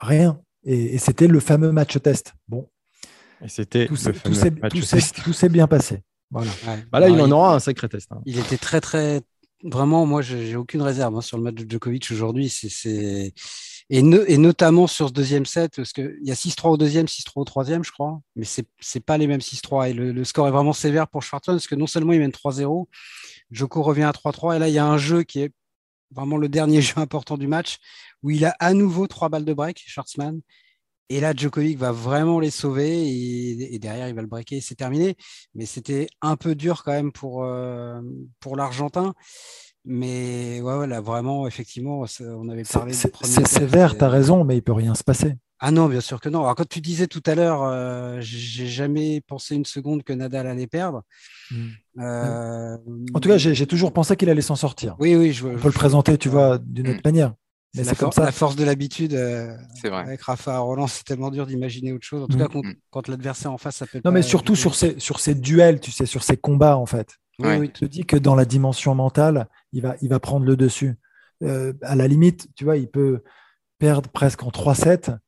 [0.00, 0.40] rien.
[0.64, 2.34] Et, c'était le fameux match test.
[2.48, 2.68] Bon.
[3.42, 6.02] Et c'était tout, s'est bien passé.
[6.30, 6.50] Voilà.
[6.90, 8.10] Bah là, il en aura un sacré test.
[8.12, 8.22] Hein.
[8.24, 9.22] Il était très, très.
[9.62, 12.48] Vraiment, moi, j'ai aucune réserve hein, sur le match de Djokovic aujourd'hui.
[12.48, 13.32] C'est
[13.90, 17.44] Et, notamment sur ce deuxième set, parce qu'il y a 6-3 au deuxième, 6-3 au
[17.44, 19.90] troisième, je crois, mais ce n'est pas les mêmes 6-3.
[19.90, 22.86] Et le, score est vraiment sévère pour Schwartzman, parce que non seulement il mène 3-0,
[23.50, 25.52] Joko revient à 3-3, et là, il y a un jeu qui est
[26.12, 27.78] vraiment le dernier jeu important du match,
[28.22, 30.40] où il a à nouveau trois balles de break, Schwartzman.
[31.10, 34.74] Et là, Djokovic va vraiment les sauver et, derrière, il va le breaker et c'est
[34.74, 35.16] terminé.
[35.54, 38.00] Mais c'était un peu dur quand même pour, euh,
[38.40, 39.14] pour l'Argentin.
[39.84, 44.62] Mais ouais, là, vraiment, effectivement, on avait parlé C'est sévère, tu as raison, mais il
[44.62, 45.34] peut rien se passer.
[45.60, 46.42] Ah non, bien sûr que non.
[46.42, 50.46] Alors, quand tu disais tout à l'heure, euh, j'ai jamais pensé une seconde que Nadal
[50.46, 51.02] allait perdre.
[51.50, 51.68] Hmm.
[52.00, 52.76] Euh,
[53.14, 54.96] en tout cas, j'ai toujours pensé qu'il allait s'en sortir.
[54.98, 57.34] Oui, oui, je, on peut le présenter, tu vois, d'une autre manière.
[57.74, 58.24] Mais c'est comme ça.
[58.24, 59.14] La force de l'habitude.
[59.14, 62.22] Euh, avec Rafa Roland, c'est tellement dur d'imaginer autre chose.
[62.22, 62.74] En tout cas, hmm.
[62.90, 64.00] quand, l'adversaire en face, ça peut.
[64.04, 67.16] Non, mais surtout sur ces, sur ces duels, tu sais, sur ces combats, en fait.
[67.38, 67.70] Oui, oui.
[67.74, 70.94] Je te dis que dans la dimension mentale, il va, il va prendre le dessus.
[71.42, 73.22] Euh, à la limite, tu vois, il peut
[73.78, 75.18] perdre presque en 3-7,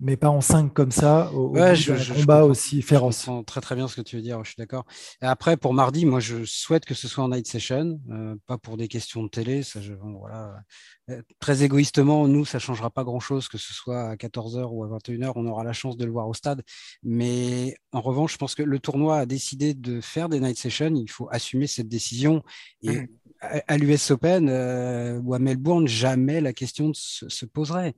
[0.00, 3.26] mais pas en 5 comme ça, au, je, combat aussi féroce.
[3.26, 4.86] Je très très bien ce que tu veux dire, je suis d'accord.
[5.20, 8.56] Et après, pour mardi, moi je souhaite que ce soit en night session, euh, pas
[8.56, 9.64] pour des questions de télé.
[9.64, 10.62] Ça, voilà.
[11.10, 14.84] Euh, très égoïstement, nous, ça ne changera pas grand-chose, que ce soit à 14h ou
[14.84, 16.62] à 21h, on aura la chance de le voir au stade.
[17.02, 20.94] Mais en revanche, je pense que le tournoi a décidé de faire des night sessions,
[20.94, 22.42] il faut assumer cette décision.
[22.82, 23.08] Et mmh.
[23.40, 27.94] à, l'US Open euh, ou à Melbourne, jamais la question se, poserait.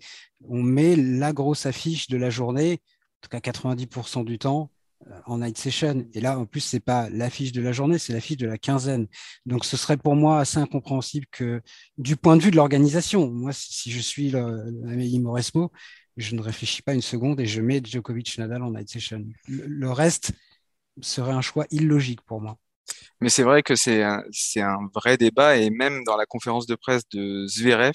[0.49, 4.71] On met la grosse affiche de la journée, en tout cas 90% du temps,
[5.27, 6.07] en night session.
[6.15, 9.07] Et là, en plus, c'est pas l'affiche de la journée, c'est l'affiche de la quinzaine.
[9.47, 11.63] Donc, ce serait pour moi assez incompréhensible que,
[11.99, 15.73] du point de vue de l'organisation, moi, si je suis l'Amélie Mauresmo,
[16.17, 19.25] je ne réfléchis pas une seconde et je mets Djokovic Nadal en night session.
[19.49, 20.33] Le, reste
[21.01, 22.59] serait un choix illogique pour moi.
[23.21, 24.23] Mais c'est vrai que c'est un,
[24.57, 27.95] un, vrai débat et même dans la conférence de presse de Zverev,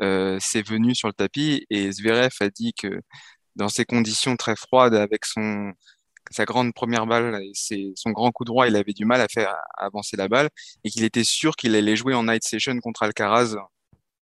[0.00, 3.00] euh, c'est venu sur le tapis et Zverev a dit que
[3.56, 5.72] dans ces conditions très froides avec son,
[6.30, 9.54] sa grande première balle et son grand coup droit, il avait du mal à faire
[9.76, 10.48] avancer la balle
[10.84, 13.56] et qu'il était sûr qu'il allait jouer en night session contre Alcaraz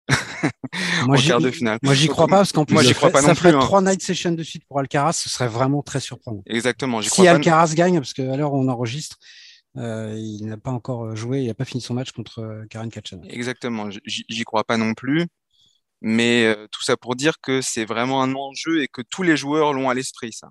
[1.05, 1.77] moi, en quart de finale.
[1.83, 3.59] Moi, j'y crois pas parce qu'en plus, moi, j'y crois pas ça ferait hein.
[3.59, 6.41] trois night sessions de suite pour Alcaraz, ce serait vraiment très surprenant.
[6.47, 7.01] Exactement.
[7.01, 9.17] Si Alcaraz gagne, parce qu'à l'heure où on enregistre,
[9.77, 12.89] euh, il n'a pas encore joué, il n'a pas fini son match contre euh, Karen
[12.89, 13.21] Kachan.
[13.29, 13.89] Exactement.
[14.05, 15.27] J'y crois pas non plus.
[16.01, 19.35] Mais euh, tout ça pour dire que c'est vraiment un enjeu et que tous les
[19.35, 20.49] joueurs l'ont à l'esprit, ça.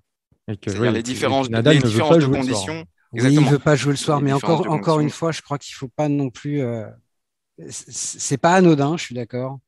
[0.48, 2.84] C'est-à-dire les différences, les différences de conditions.
[3.12, 5.58] Oui, il ne veut pas jouer le soir, mais encore, encore une fois, je crois
[5.58, 6.60] qu'il ne faut pas non plus.
[6.60, 6.86] Euh...
[7.68, 9.58] C'est pas anodin, je suis d'accord,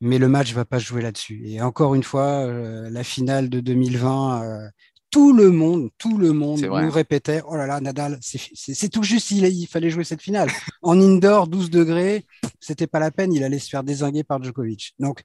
[0.00, 1.42] mais le match ne va pas jouer là-dessus.
[1.46, 4.68] Et encore une fois, euh, la finale de 2020, euh,
[5.10, 9.30] tout le monde, tout le monde nous répétait Oh là là, Nadal, c'est tout juste,
[9.30, 10.50] il, il, fallait jouer cette finale.
[10.82, 12.24] en indoor, 12 degrés,
[12.58, 14.94] c'était pas la peine, il allait se faire désinguer par Djokovic.
[14.98, 15.22] Donc,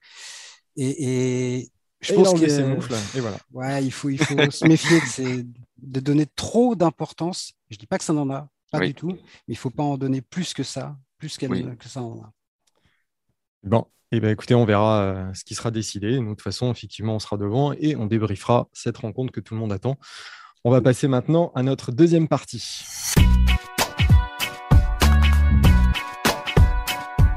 [0.76, 1.70] et, et
[2.06, 3.38] je pense que, et voilà.
[3.52, 5.46] ouais, il faut, il faut se méfier de,
[5.78, 7.54] de, donner trop d'importance.
[7.70, 9.98] Je dis pas que ça n'en a, pas du tout, mais il faut pas en
[9.98, 12.32] donner plus que ça, plus que ça en a.
[13.62, 16.20] Bon, et eh ben, écoutez, on verra euh, ce qui sera décidé.
[16.20, 19.54] Nous, de toute façon, effectivement, on sera devant et on débriefera cette rencontre que tout
[19.54, 19.98] le monde attend.
[20.64, 22.84] On va passer maintenant à notre deuxième partie.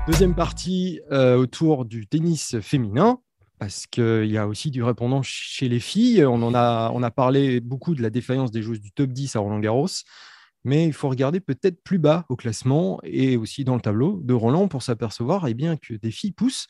[0.05, 3.19] Deuxième partie euh, autour du tennis féminin
[3.60, 6.26] parce qu'il y a aussi du répondant chez les filles.
[6.26, 9.36] On, en a, on a parlé beaucoup de la défaillance des joueuses du top 10
[9.36, 9.88] à Roland Garros,
[10.63, 14.34] mais il faut regarder peut-être plus bas au classement et aussi dans le tableau de
[14.34, 16.67] Roland pour s'apercevoir eh bien, que des filles poussent.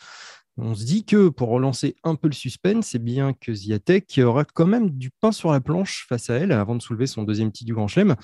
[0.58, 4.44] On se dit que pour relancer un peu le suspense, c'est bien que Ziatek aura
[4.44, 7.52] quand même du pain sur la planche face à elle avant de soulever son deuxième
[7.52, 8.16] titre du Grand Chelem,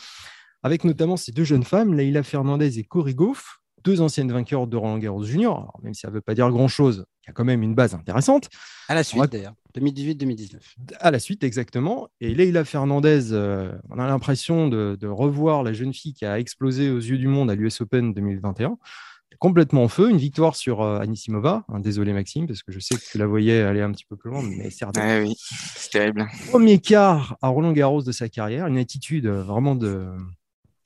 [0.63, 4.75] avec notamment ces deux jeunes femmes, Leila Fernandez et Cory Goff, deux anciennes vainqueurs de
[4.75, 5.71] Roland Garros Junior.
[5.83, 7.93] même si ça ne veut pas dire grand-chose, il y a quand même une base
[7.93, 8.49] intéressante.
[8.89, 9.53] À la suite, d'ailleurs.
[9.77, 10.57] 2018-2019.
[10.99, 12.09] À la suite, exactement.
[12.19, 16.89] Et Leila Fernandez, euh, on a l'impression de, revoir la jeune fille qui a explosé
[16.89, 18.77] aux yeux du monde à l'US Open 2021
[19.37, 20.09] complètement en feu.
[20.09, 21.65] Une victoire sur euh, Anisimova.
[21.67, 24.15] Hein, désolé Maxime, parce que je sais que tu la voyais aller un petit peu
[24.15, 26.25] plus loin, mais c'est oui, c'est terrible.
[26.49, 30.07] Premier quart à Roland Garros de sa carrière, une attitude vraiment de,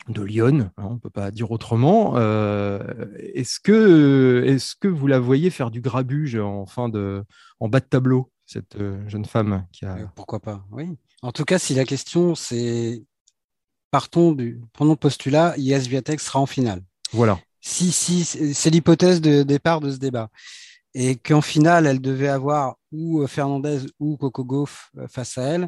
[0.10, 2.14] de Lyon, hein, on ne peut pas dire autrement.
[2.18, 2.80] Euh,
[3.20, 7.24] est-ce que, est que vous la voyez faire du grabuge en, fin de,
[7.60, 9.98] en bas de tableau, cette euh, jeune femme qui a...
[9.98, 10.98] Euh, pourquoi pas, oui.
[11.22, 13.04] En tout cas, si la question c'est
[13.92, 16.82] partons du prenons le postulat, IS Viatex sera en finale.
[17.12, 17.40] Voilà.
[17.62, 20.30] Si, si, c'est l'hypothèse de départ de ce débat.
[20.96, 25.68] Et qu'en finale, elle devait avoir ou Fernandez ou Coco Gauff face à elle,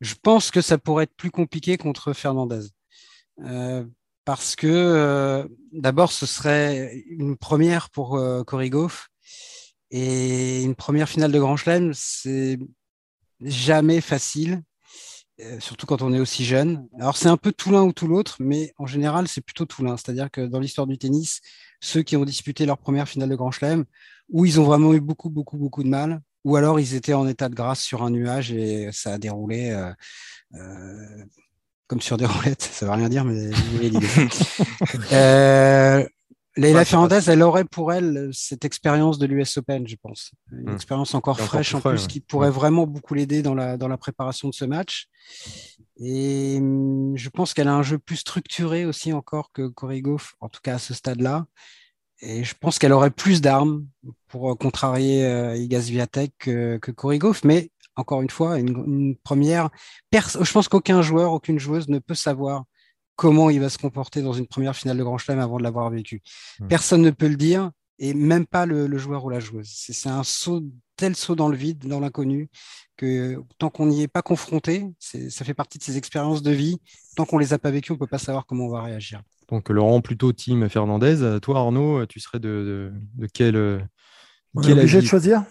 [0.00, 2.66] je pense que ça pourrait être plus compliqué contre Fernandez.
[3.44, 3.84] Euh,
[4.24, 8.70] parce que euh, d'abord, ce serait une première pour euh, Cory
[9.90, 12.58] Et une première finale de Grand Chelem, c'est
[13.40, 14.62] jamais facile,
[15.58, 16.86] surtout quand on est aussi jeune.
[16.98, 19.82] Alors c'est un peu tout l'un ou tout l'autre, mais en général, c'est plutôt tout
[19.82, 19.96] l'un.
[19.96, 21.40] C'est-à-dire que dans l'histoire du tennis,
[21.80, 23.86] ceux qui ont disputé leur première finale de Grand Chelem,
[24.28, 27.26] où ils ont vraiment eu beaucoup, beaucoup, beaucoup de mal, ou alors ils étaient en
[27.26, 29.74] état de grâce sur un nuage et ça a déroulé
[31.90, 32.62] comme sur des roulettes.
[32.62, 33.50] Ça ne veut rien dire, mais
[33.80, 34.06] l'idée.
[36.56, 40.32] Leila Fernandez, elle aurait pour elle cette expérience de l'US Open, je pense.
[40.52, 40.74] Une hmm.
[40.74, 44.48] expérience encore fraîche en plus qui pourrait vraiment beaucoup l'aider dans la, dans la préparation
[44.48, 45.06] de ce match.
[46.00, 50.34] Et hum, je pense qu'elle a un jeu plus structuré aussi encore que Corey Goff,
[50.40, 51.46] en tout cas à ce stade-là.
[52.20, 53.86] Et je pense qu'elle aurait plus d'armes
[54.28, 57.46] pour contrarier euh, Igaz Viatek que, que.
[57.46, 57.70] Mais
[58.00, 59.70] encore une fois, une, première.
[60.12, 62.64] Je pense qu'aucun joueur, aucune joueuse ne peut savoir
[63.16, 65.90] comment il va se comporter dans une première finale de Grand Chelem avant de l'avoir
[65.90, 66.22] vécu.
[66.58, 66.68] Hmm.
[66.68, 69.68] Personne ne peut le dire, et même pas le, joueur ou la joueuse.
[69.70, 70.62] C'est un saut,
[70.96, 72.48] tel saut dans le vide, dans l'inconnu,
[72.96, 76.78] que tant qu'on n'y est pas confronté, ça fait partie de ces expériences de vie.
[77.14, 79.22] Tant qu'on les a pas vécues, on peut pas savoir comment on va réagir.
[79.50, 81.38] Donc Laurent, plutôt team Fernandez.
[81.42, 83.56] Toi, Arnaud, tu serais de, de, quel,
[84.54, 85.44] on est obligé de choisir?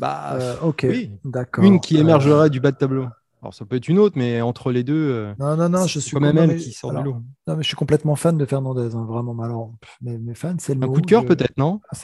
[0.00, 0.86] Bah, euh, ok,
[1.24, 1.64] d'accord.
[1.64, 3.06] Une qui émergerait du bas de tableau.
[3.42, 6.00] Alors ça peut être une autre, mais entre les deux, euh, non, non, non, je
[6.00, 7.22] suis comme même qui sort de l'eau.
[7.46, 9.40] Non, mais je suis complètement fan de Fernandez, hein, vraiment.
[9.40, 11.96] Alors, mes, mes fans, c'est le un coup de cœur peut-être, non ah,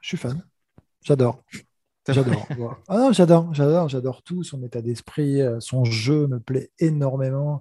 [0.00, 0.40] Je suis fan.
[1.02, 1.42] J'adore.
[2.08, 2.46] J'adore.
[2.88, 4.44] ah non, j'adore, j'adore, j'adore tout.
[4.44, 7.60] Son état d'esprit, euh, son jeu me plaît énormément.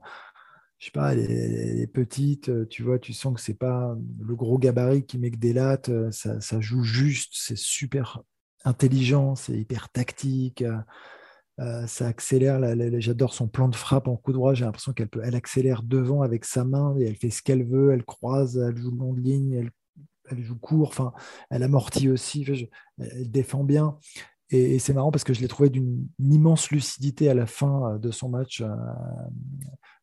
[0.78, 4.36] Je sais pas, les, les petites, euh, tu vois, tu sens que c'est pas le
[4.36, 5.90] gros gabarit qui met que des lattes.
[6.12, 8.22] Ça, ça joue juste, c'est super
[8.67, 10.63] intelligent, c'est hyper tactique.
[11.60, 12.62] Euh, ça accélère.
[12.99, 14.53] J'adore son plan de frappe en coup droit.
[14.53, 17.65] J'ai l'impression qu'elle peut, elle accélère devant avec sa main et elle fait ce qu'elle
[17.65, 17.91] veut.
[17.91, 19.71] Elle croise, elle joue long de ligne,
[20.30, 20.89] elle, joue court.
[20.89, 21.13] Enfin,
[21.49, 22.45] elle amortit aussi.
[22.99, 23.97] elle défend bien.
[24.49, 27.97] Et, c'est marrant parce que je l'ai trouvé d'une immense lucidité à la fin euh,
[27.97, 28.69] de son match, euh,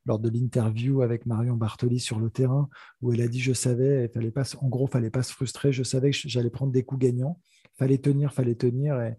[0.04, 2.68] lors de l'interview avec Marion Bartoli sur le terrain,
[3.00, 5.72] où elle a dit Je savais, fallait pas, en gros, fallait pas se frustrer.
[5.72, 7.40] Je savais que j'allais prendre des coups gagnants.
[7.78, 9.00] Fallait tenir, fallait tenir.
[9.00, 9.16] Et,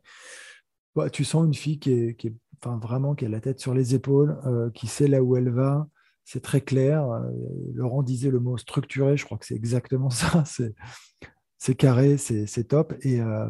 [0.95, 3.95] bah, tu sens une fille qui est, enfin, vraiment qui a la tête sur les
[3.95, 5.87] épaules, euh, qui sait là où elle va.
[6.23, 7.09] C'est très clair.
[7.09, 7.29] Euh,
[7.73, 10.43] Laurent disait le mot structuré, je crois que c'est exactement ça.
[11.57, 12.93] C'est carré, c'est top.
[13.01, 13.47] Et, euh,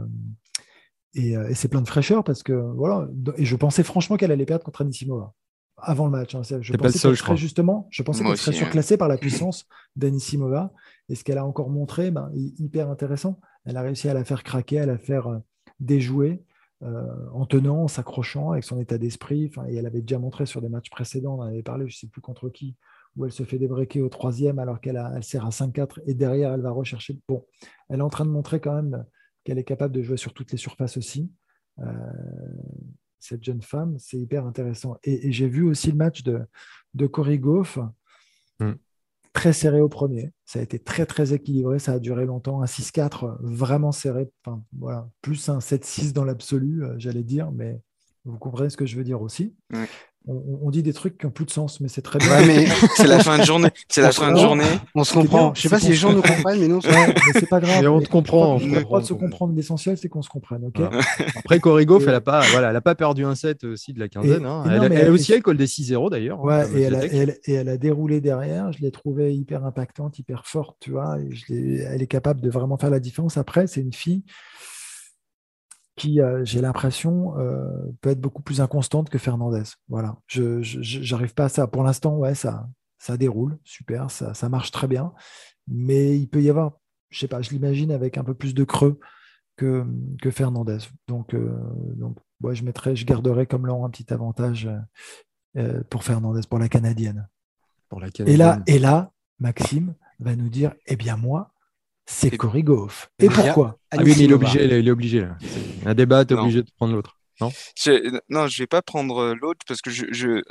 [1.14, 3.08] et, c'est plein de fraîcheur parce que voilà.
[3.38, 5.34] Et je pensais franchement qu'elle allait perdre contre Anisimova
[5.78, 6.36] avant le match.
[6.36, 6.42] Hein.
[6.44, 10.74] Je pensais qu'elle serait justement, je pensais qu'elle serait surclassée par la puissance d'Anisimova.
[11.10, 13.40] Et ce qu'elle a encore montré, ben, hyper intéressant.
[13.66, 15.42] Elle a réussi à la faire craquer, à la faire
[15.80, 16.44] déjouer.
[16.84, 19.50] Euh, en tenant, en s'accrochant avec son état d'esprit.
[19.70, 22.00] Et elle avait déjà montré sur des matchs précédents, on en avait parlé, je ne
[22.00, 22.76] sais plus contre qui,
[23.16, 26.54] où elle se fait débreaker au troisième alors qu'elle elle sert à 5-4 et derrière
[26.54, 27.18] elle va rechercher.
[27.30, 27.46] Bon,
[27.90, 29.06] elle est en train de montrer quand même
[29.46, 31.32] qu'elle est capable de jouer sur toutes les surfaces aussi.
[31.80, 31.86] Euh,
[33.20, 34.98] cette jeune femme, c'est hyper intéressant.
[35.04, 36.42] Et, j'ai vu aussi le match de,
[36.94, 37.80] de Goff.
[38.60, 38.74] Mm
[39.36, 40.32] très serré au premier.
[40.46, 42.64] Ça a été très très équilibré, ça a duré longtemps.
[42.64, 47.80] Un 6-4 vraiment serré, enfin, voilà, plus un 7-6 dans l'absolu, euh, j'allais dire, mais
[48.24, 49.54] vous comprenez ce que je veux dire aussi
[50.28, 52.46] on, dit des trucs qui n'ont plus de sens, mais c'est très bien.
[52.46, 53.70] mais c'est la fin de journée.
[53.88, 54.64] C'est la fin de journée.
[54.96, 55.54] On se comprend.
[55.54, 56.80] Je ne sais pas si les gens nous comprennent, mais non.
[56.82, 57.82] c'est pas grave.
[57.82, 58.58] Mais on te comprend.
[58.58, 59.54] Le droit de se comprendre.
[59.56, 60.66] L'essentiel, c'est qu'on se comprenne.
[60.66, 60.82] ok
[61.36, 64.46] Après, Corrigo, elle n'a pas, voilà, pas perdu un set aussi de la quinzaine.
[64.46, 64.64] Hein.
[64.70, 66.40] elle, a aussi, elle colle des 6-0 d'ailleurs.
[66.40, 68.72] Hein, ouais, et, elle a, et, elle, a, déroulé derrière.
[68.72, 70.78] Je l'ai trouvée hyper impactante, hyper forte.
[70.80, 71.18] Tu vois,
[71.50, 73.38] elle est capable de vraiment faire la différence.
[73.38, 74.24] Après, c'est une fille
[75.96, 77.68] qui, euh, j'ai l'impression, euh,
[78.02, 79.64] peut être beaucoup plus inconstante que Fernandez.
[79.88, 81.68] Voilà, je n'arrive pas à ça.
[81.68, 85.14] Pour l'instant, ouais, ça, ça déroule, super, ça, ça, marche très bien.
[85.68, 86.74] Mais il peut y avoir,
[87.10, 89.00] je sais pas, je l'imagine avec un peu plus de creux
[89.56, 89.86] que,
[90.22, 90.80] que Fernandez.
[91.08, 91.58] Donc, euh,
[91.96, 94.70] donc ouais, je mettrai, je garderai comme Laurent un petit avantage
[95.90, 97.30] pour Fernandez, pour la Canadienne.
[97.88, 98.36] Pour la Canadienne.
[98.36, 101.55] Et là, et là, Maxime va nous dire, eh bien moi,
[102.06, 103.08] c'est Korigov.
[103.20, 103.80] Et pourquoi?
[103.92, 105.28] Ah oui, il est obligé, il est obligé.
[105.86, 107.18] Un débat, tu es obligé de prendre l'autre.
[107.42, 110.42] Non, je, non, je vais pas prendre euh, l'autre parce que je, je,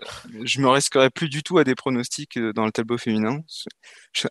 [0.43, 3.39] je, me risquerais plus du tout à des pronostics euh, dans le tableau féminin.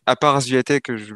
[0.06, 1.16] à part Zviatek, je,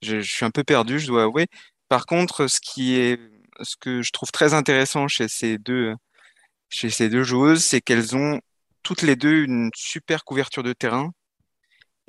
[0.00, 1.48] je, suis un peu perdu, je dois avouer.
[1.88, 3.18] Par contre, ce qui est,
[3.62, 5.94] ce que je trouve très intéressant chez ces deux,
[6.68, 8.40] chez ces deux joueuses, c'est qu'elles ont
[8.84, 11.10] toutes les deux une super couverture de terrain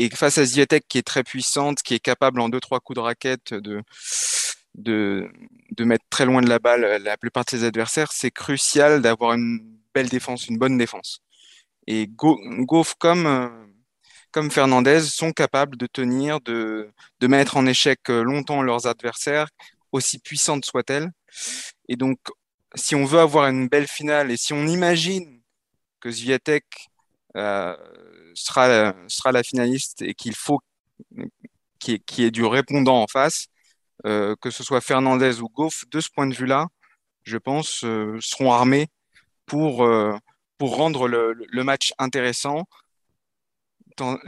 [0.01, 2.95] et face à Ziatek qui est très puissante, qui est capable en deux trois coups
[2.95, 3.83] de raquette de,
[4.75, 5.29] de,
[5.71, 9.33] de mettre très loin de la balle la plupart de ses adversaires, c'est crucial d'avoir
[9.33, 9.59] une
[9.93, 11.19] belle défense, une bonne défense.
[11.85, 13.71] Et Goff comme,
[14.31, 19.49] comme Fernandez sont capables de tenir, de, de mettre en échec longtemps leurs adversaires,
[19.91, 21.11] aussi puissantes soient-elles.
[21.89, 22.17] Et donc,
[22.75, 25.41] si on veut avoir une belle finale et si on imagine
[25.99, 26.65] que Zviatek
[27.35, 27.75] euh,
[28.33, 30.59] sera, sera la finaliste et qu'il faut
[31.79, 33.47] qu'il y, ait du répondant en face,
[34.05, 36.67] euh, que ce soit Fernandez ou Goff, de ce point de vue-là,
[37.23, 38.87] je pense, euh, seront armés
[39.45, 39.87] pour,
[40.57, 42.65] pour rendre le, le, match intéressant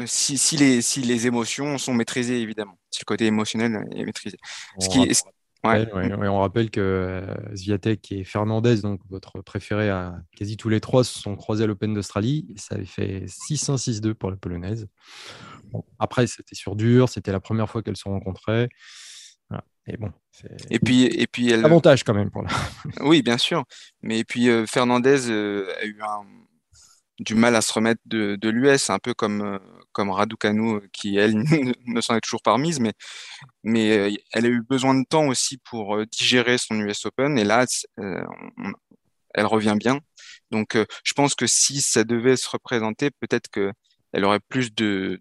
[0.06, 2.78] si, si, les, si les émotions sont maîtrisées, évidemment.
[2.92, 4.38] Si le côté émotionnel est maîtrisé.
[4.80, 5.10] Ce qui,
[5.64, 11.04] on rappelle que euh, Zviatek et Fernandez, donc votre préféré à quasi tous les trois,
[11.04, 12.54] se sont croisés à l'Open d'Australie.
[12.58, 14.88] Ça avait fait 6-1-6-2 pour la polonaise.
[16.00, 18.70] après, c'était sur dur, c'était la première fois qu'elles se rencontraient.
[19.86, 20.12] Et bon,
[20.70, 21.66] et puis, et puis elle...
[21.66, 22.50] avantage quand même pour la.
[23.02, 23.66] oui, bien sûr.
[24.02, 26.26] Mais puis euh, Fernandez euh, a eu un,
[27.20, 29.60] du mal à se remettre de, de l'US, un peu comme, euh,
[29.92, 31.36] comme Raducanu, qui elle
[31.86, 32.94] ne s'en est toujours pas remise, mais,
[33.64, 37.38] mais euh, elle a eu besoin de temps aussi pour euh, digérer son US Open,
[37.38, 37.66] et là,
[39.36, 40.00] elle revient bien.
[40.52, 44.72] Donc, je pense que si ça devait se représenter, peut-être qu'elle aurait plus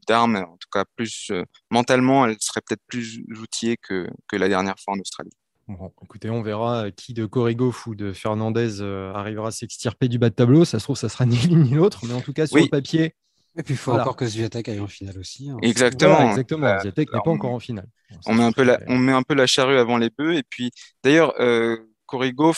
[0.06, 1.32] d'armes, en tout cas plus
[1.70, 5.32] mentalement, elle serait peut-être plus outillée que, que la dernière fois en Australie.
[5.78, 10.18] Bon, écoutez, on verra qui de Corrigoff ou de Fernandez euh, arrivera à s'extirper du
[10.18, 10.64] bas de tableau.
[10.64, 12.68] Ça se trouve, ça sera ni l'une ni l'autre, mais en tout cas, sur le
[12.68, 13.14] papier.
[13.56, 15.50] Et puis, il faut encore que Zviatek aille en finale aussi.
[15.50, 15.58] Hein.
[15.62, 16.30] Exactement.
[16.30, 16.62] exactement.
[16.62, 17.86] Bah, n'est pas encore en finale.
[18.26, 20.36] on, met un peu la, on met un peu la charrue avant les bœufs.
[20.36, 20.70] Et puis,
[21.04, 21.76] d'ailleurs, euh,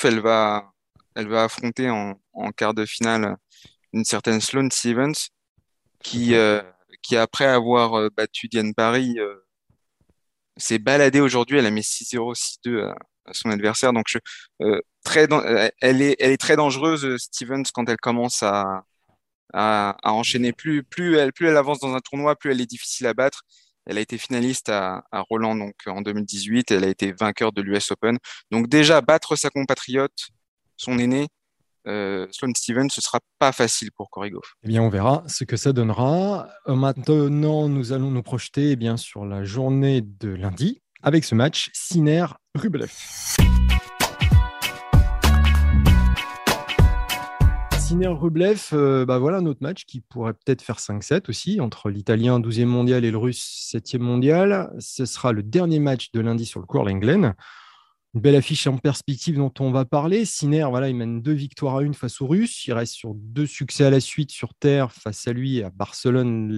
[0.05, 0.73] elle va,
[1.15, 2.17] elle va affronter en,
[2.57, 3.37] quart de finale
[3.93, 5.31] une certaine Sloane Stevens
[6.03, 6.61] qui, euh,
[7.03, 9.17] qui après avoir euh, battu Diane Paris,
[10.57, 11.59] s'est baladée aujourd'hui.
[11.59, 12.93] Elle a mis 6-0, 6-2
[13.27, 13.93] à, son adversaire.
[13.93, 14.19] Donc, je,
[14.63, 18.85] euh, très, euh, elle, est, elle est très dangereuse, Stevens, quand elle commence à,
[19.53, 20.53] à, enchaîner.
[20.53, 23.43] Plus, plus, elle, plus elle avance dans un tournoi, plus elle est difficile à battre.
[23.87, 26.71] Elle a été finaliste à, à Roland donc, en 2018.
[26.71, 28.19] Elle a été vainqueur de l'US Open.
[28.51, 30.29] Donc, déjà, battre sa compatriote,
[30.77, 31.29] son aîné,
[31.87, 34.43] euh, Sloane Stevens, ce sera pas facile pour Korigov.
[34.63, 36.49] Eh bien, on verra ce que ça donnera.
[36.67, 41.35] Euh, maintenant, nous allons nous projeter eh bien, sur la journée de lundi avec ce
[41.35, 42.91] match Sinner-Rublev.
[47.79, 52.65] Sinner-Rublev, euh, bah voilà notre match qui pourrait peut-être faire 5-7 aussi entre l'Italien 12e
[52.65, 54.75] mondial et le Russe 7e mondial.
[54.79, 57.35] Ce sera le dernier match de lundi sur le cours England
[58.15, 60.25] une belle affiche en perspective dont on va parler.
[60.25, 62.67] Sinner, voilà, il mène deux victoires à une face aux Russes.
[62.67, 66.49] Il reste sur deux succès à la suite sur terre face à lui à Barcelone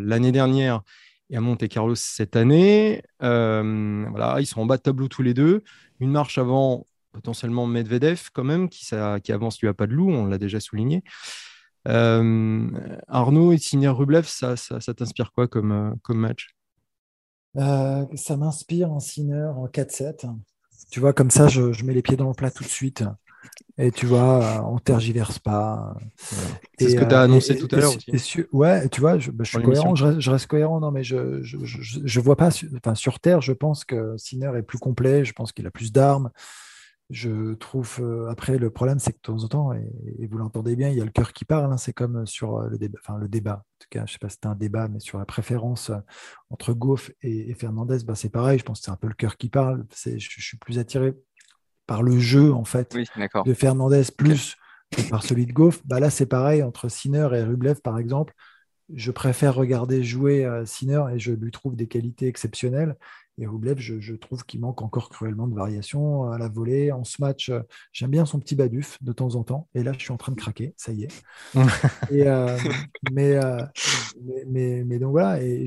[0.00, 0.82] l'année dernière
[1.30, 3.02] et à Monte Carlo cette année.
[3.22, 5.64] Euh, voilà, ils sont en bas de tableau tous les deux.
[5.98, 10.26] Une marche avant potentiellement Medvedev quand même, qui, avance lui à pas de loup, on
[10.26, 11.02] l'a déjà souligné.
[11.88, 12.70] Euh,
[13.08, 14.54] Arnaud et Sinner Rublev, ça,
[14.96, 16.54] t'inspire quoi comme, euh, comme match?
[17.56, 20.26] Ça m'inspire en Sinner en 4-7.
[20.90, 23.04] Tu vois, comme ça, je, mets les pieds dans le plat tout de suite.
[23.76, 25.96] Et tu vois, on tergiverse pas.
[26.78, 28.44] C'est ce que tu as euh, annoncé tout à l'heure aussi.
[28.52, 30.80] ouais, tu vois, je, bah, suis cohérent, je reste, cohérent.
[30.80, 32.50] Non, mais je, je, vois pas.
[32.76, 35.24] Enfin, sur Terre, je pense que Sinner est plus complet.
[35.24, 36.30] Je pense qu'il a plus d'armes
[37.10, 40.74] je trouve, euh, après, le problème, c'est que de temps en temps, et, vous l'entendez
[40.74, 41.70] bien, il y a le cœur qui parle.
[41.72, 44.08] Hein, c'est comme sur euh, le débat, enfin le débat, en tout cas, je ne
[44.08, 45.98] sais pas si c'était un débat, mais sur la préférence euh,
[46.48, 48.58] entre Goff et, Fernandez, bah, c'est pareil.
[48.58, 49.84] Je pense que c'est un peu le cœur qui parle.
[49.94, 51.14] Je, je, suis plus attiré
[51.86, 52.96] par le jeu, en fait,
[53.44, 54.56] de Fernandez plus
[54.90, 55.82] que par celui de Goff.
[55.86, 58.32] Bah, là, c'est pareil entre Sinner et Rublev, par exemple.
[58.94, 62.96] Je préfère regarder jouer Sinner et je lui trouve des qualités exceptionnelles.
[63.38, 66.92] Et Rublev, je, trouve qu'il manque encore cruellement de variation à la volée.
[66.92, 67.60] En ce match, euh,
[67.92, 69.68] j'aime bien son petit baduf de temps en temps.
[69.74, 71.22] Et là, je suis en train de craquer, ça y est.
[72.12, 72.56] et, euh,
[73.18, 73.66] euh,
[74.46, 75.64] mais, mais, donc voilà, et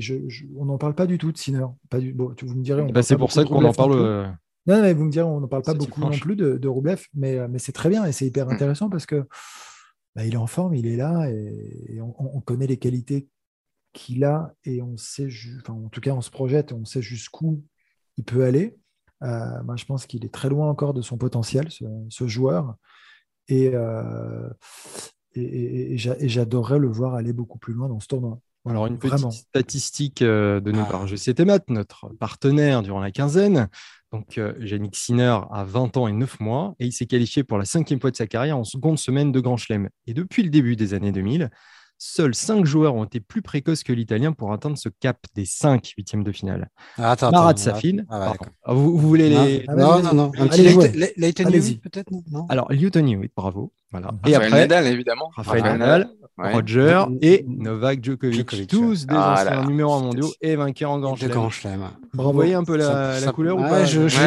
[0.56, 1.66] on n'en parle pas du tout de Sinner.
[1.90, 2.90] Pas du, bon, vous me direz.
[2.90, 4.32] Bah, c'est pour ça qu'on en parle.
[4.66, 7.06] Non, mais vous me direz, on n'en parle pas beaucoup non plus de, de Rublev,
[7.14, 8.50] mais, mais c'est très bien et c'est hyper mm.
[8.50, 9.26] intéressant parce que
[10.18, 13.28] bah, il est en forme, il est là et, on, connaît les qualités
[13.98, 15.28] qu'il a et on sait,
[15.60, 17.62] enfin, en tout cas, on se projette, on sait jusqu'où
[18.16, 18.76] il peut aller.
[19.22, 22.76] Euh, moi, je pense qu'il est très loin encore de son potentiel, ce, joueur.
[23.48, 24.48] Et, euh,
[25.34, 28.38] et, j'adorerais le voir aller beaucoup plus loin dans ce tournoi.
[28.66, 30.90] Alors, une petite statistique euh, de nos ah.
[30.90, 33.68] par GCT Math, notre partenaire durant la quinzaine.
[34.12, 37.64] Donc, Yannick Sinner a 20 ans et 9 mois et il s'est qualifié pour la
[37.64, 39.88] cinquième fois de sa carrière en seconde semaine de Grand Chelem.
[40.06, 41.50] Et depuis le début des années 2000,
[42.00, 45.94] Seuls 5 joueurs ont été plus précoces que l'Italien pour atteindre ce cap des 5
[45.96, 46.70] huitièmes de finale.
[46.96, 48.04] Ah, attends, Marat Safin.
[48.08, 48.34] Ah,
[48.68, 49.64] vous, voulez les.
[49.76, 50.32] Non, non, non.
[50.38, 50.62] Un petit
[51.16, 52.12] Leighton Hewitt, peut-être
[52.48, 53.72] Alors, Leighton Hewitt, bravo.
[53.90, 54.12] Voilà.
[54.28, 55.30] Et après, Nadal, évidemment.
[55.34, 58.68] Raphaël Nadal, Roger et Novak Djokovic.
[58.68, 61.82] tous des ah anciens numéros 1 mondiaux et vainqueurs en Grand Chelem.
[62.12, 64.18] Vous voyez un peu la, la couleur ou pas je, je,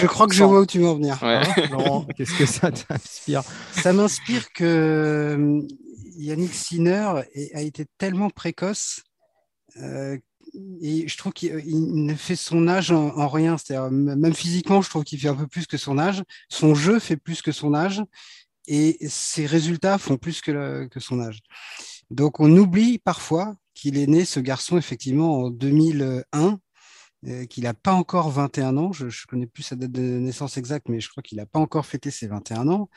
[0.00, 1.18] je, crois que je vois où tu veux en venir.
[1.22, 3.42] Hein, Laurent, qu'est-ce que ça t'inspire?
[3.72, 5.60] Ça m'inspire que
[6.18, 7.22] Yannick Sinner
[7.54, 9.02] a été tellement précoce
[9.76, 10.18] euh,
[10.80, 13.56] et je trouve qu'il ne fait son âge en, rien.
[13.90, 16.22] Même physiquement, je trouve qu'il fait un peu plus que son âge.
[16.48, 18.02] Son jeu fait plus que son âge
[18.66, 21.40] et ses résultats font plus que, son âge.
[22.10, 26.58] Donc, on oublie parfois qu'il est né, ce garçon, effectivement, en 2001,
[27.26, 28.92] euh, qu'il n'a pas encore 21 ans.
[28.92, 31.60] Je ne connais plus sa date de naissance exacte, mais je crois qu'il n'a pas
[31.60, 32.88] encore fêté ses 21 ans.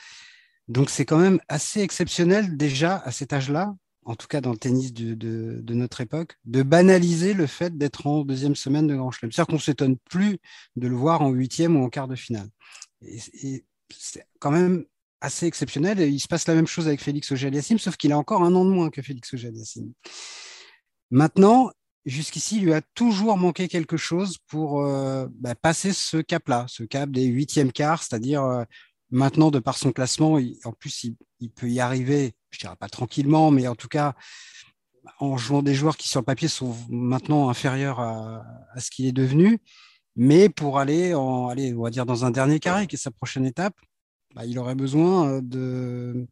[0.67, 3.73] Donc c'est quand même assez exceptionnel déjà à cet âge-là,
[4.05, 8.23] en tout cas dans le tennis de, notre époque, de banaliser le fait d'être en
[8.23, 9.31] deuxième semaine de Grand Chelem.
[9.31, 10.39] C'est-à-dire qu'on ne s'étonne plus
[10.75, 12.47] de le voir en huitième ou en quart de finale.
[13.01, 14.85] Et, c'est quand même
[15.19, 15.99] assez exceptionnel.
[15.99, 18.63] il se passe la même chose avec Félix Auger-Aliassime, sauf qu'il a encore un an
[18.63, 19.91] de moins que Félix Auger-Aliassime.
[21.11, 21.71] Maintenant,
[22.05, 26.83] jusqu'ici, il lui a toujours manqué quelque chose pour euh, bah, passer ce cap-là, ce
[26.83, 28.63] cap des huitièmes quarts, c'est-à-dire euh,
[29.11, 31.05] Maintenant, de par son classement, en plus,
[31.39, 34.15] il, peut y arriver, je dirais pas tranquillement, mais en tout cas,
[35.19, 38.43] en jouant des joueurs qui, sur le papier, sont maintenant inférieurs à,
[38.77, 39.59] ce qu'il est devenu.
[40.15, 43.11] Mais pour aller, en, aller, on va dire, dans un dernier carré, qui est sa
[43.11, 43.75] prochaine étape,
[44.35, 46.27] bah, il aurait besoin euh, de,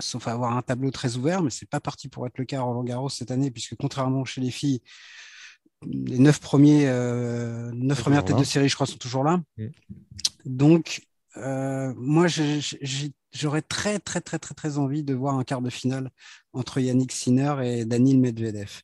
[0.00, 2.58] sauf à avoir un tableau très ouvert, mais c'est pas parti pour être le cas
[2.58, 4.80] à Roland Garros cette année, puisque contrairement chez les filles,
[5.86, 9.42] les neuf premiers, euh, neuf premières têtes de série, je crois, sont toujours là.
[9.56, 9.66] Mm.
[10.44, 11.02] Donc,
[11.36, 12.26] euh, moi,
[13.32, 16.10] j'aurais très, très, très, très, très envie de voir un quart de finale
[16.52, 18.82] entre Yannick Sinner et Daniil Medvedev.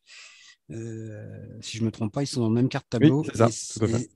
[0.70, 3.24] Euh, si je me trompe pas, ils sont dans le même quart de tableau.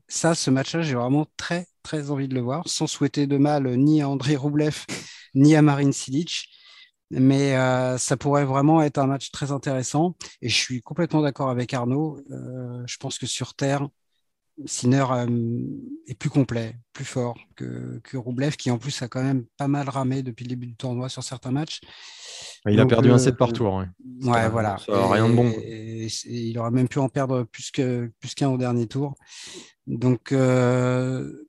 [0.08, 3.74] ça, ce match-là, j'ai vraiment très, très envie de le voir, sans souhaiter de mal
[3.76, 4.84] ni à André Roublev,
[5.34, 6.48] ni à Marine Silic.
[7.10, 10.16] Mais euh, ça pourrait vraiment être un match très intéressant.
[10.40, 12.22] Et je suis complètement d'accord avec Arnaud.
[12.86, 13.86] je pense que sur Terre,
[14.66, 15.26] Sinner euh,
[16.06, 19.68] est plus complet, plus fort que, que Roublev, qui en plus a quand même pas
[19.68, 21.80] mal ramé depuis le début du tournoi sur certains matchs.
[22.68, 23.84] Il a perdu un set par tour.
[24.22, 24.76] Ouais, voilà.
[24.88, 25.50] rien de bon.
[25.64, 29.14] Et, il aurait même pu en perdre plus qu'un plus au dernier tour.
[29.86, 31.48] Donc, euh,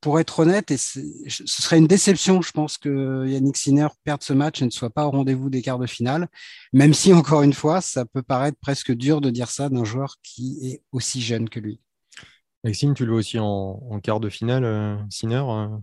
[0.00, 1.00] pour être honnête, et ce
[1.44, 5.06] serait une déception, je pense, que Yannick Sinner perde ce match et ne soit pas
[5.06, 6.28] au rendez-vous des quarts de finale,
[6.72, 10.16] même si, encore une fois, ça peut paraître presque dur de dire ça d'un joueur
[10.22, 11.80] qui est aussi jeune que lui.
[12.64, 15.78] Maxime, tu le vois aussi en, quart de finale, euh, Sinner euh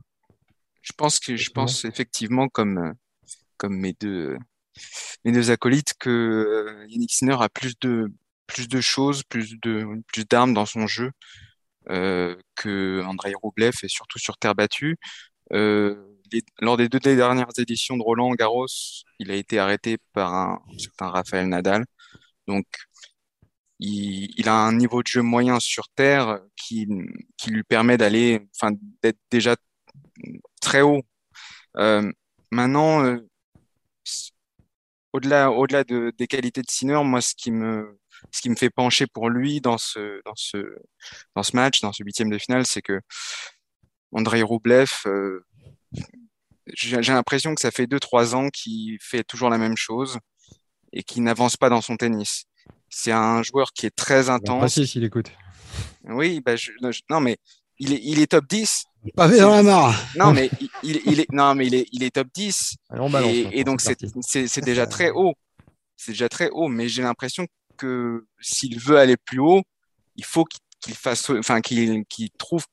[0.81, 2.93] Je pense que je pense effectivement comme, euh,
[3.57, 4.37] comme mes deux
[5.25, 8.11] mes deux acolytes que Yannick Sinner a plus de
[8.45, 11.11] plus de choses, plus de plus d'armes dans son jeu
[11.87, 14.97] que Andrei Roublev et surtout sur terre battue.
[15.49, 18.67] lors des deux dernières éditions de Roland Garros,
[19.19, 21.85] il a été arrêté par un certain Raphaël Nadal.
[22.47, 22.65] Donc
[23.79, 26.87] il, a un niveau de jeu moyen sur terre qui,
[27.37, 29.55] qui lui permet d'aller, enfin, d'être déjà
[30.61, 31.03] très haut.
[31.77, 32.11] Euh,
[32.51, 33.17] maintenant, euh,
[35.13, 37.99] au-delà, au-delà de, des qualités de Sinner, moi, ce qui me,
[38.31, 40.57] ce qui me fait pencher pour lui dans ce, dans ce,
[41.35, 42.99] dans ce match, dans ce huitième de finale, c'est que
[44.11, 45.45] Andrei Roublev, euh,
[46.67, 50.17] j'ai, j'ai l'impression que ça fait deux, trois ans qu'il fait toujours la même chose
[50.93, 52.45] et qu'il n'avance pas dans son tennis.
[52.89, 54.75] C'est un joueur qui est très intense.
[54.75, 55.31] Pas s'il écoute.
[56.05, 56.55] Oui, bah
[57.09, 57.37] non, mais
[57.79, 58.85] il est, il est top 10.
[59.15, 60.05] Pas dans la mare.
[60.15, 60.49] Non, mais
[60.83, 62.75] il, il, est, non, mais il est, il est top 10.
[63.51, 65.35] et, donc, c'est déjà très haut.
[65.95, 69.61] C'est déjà très haut, mais j'ai l'impression que s'il veut aller plus haut,
[70.15, 70.45] il faut
[70.79, 72.05] qu'il fasse, enfin, qu'il
[72.37, 72.65] trouve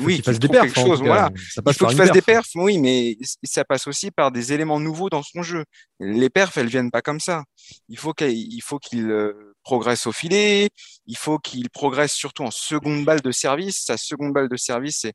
[0.00, 0.74] oui, qu'il fasse des perfs.
[0.74, 1.30] Chose, voilà.
[1.34, 5.08] il faut qu'il fasse des perfs, oui, mais ça passe aussi par des éléments nouveaux
[5.08, 5.64] dans son jeu.
[6.00, 7.44] Les perfs, elles viennent pas comme ça.
[7.88, 10.70] Il faut qu'il faut euh, progresse au filet.
[11.06, 13.84] Il faut qu'il progresse surtout en seconde balle de service.
[13.84, 15.14] Sa seconde balle de service est,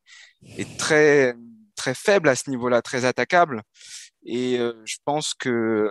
[0.58, 1.36] est très
[1.76, 3.64] très faible à ce niveau-là, très attaquable.
[4.24, 5.90] Et euh, je pense que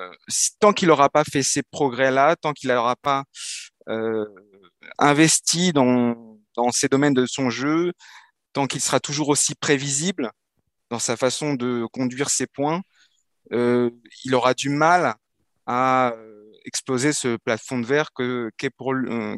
[0.61, 3.25] tant qu'il n'aura pas fait ces progrès-là, tant qu'il n'aura pas
[3.89, 4.25] euh,
[4.99, 7.93] investi dans, dans ces domaines de son jeu,
[8.53, 10.31] tant qu'il sera toujours aussi prévisible
[10.91, 12.83] dans sa façon de conduire ses points,
[13.53, 13.91] euh,
[14.25, 15.15] il aura du mal
[15.67, 19.37] à euh, exploser ce plafond de verre que qu'est pour, euh,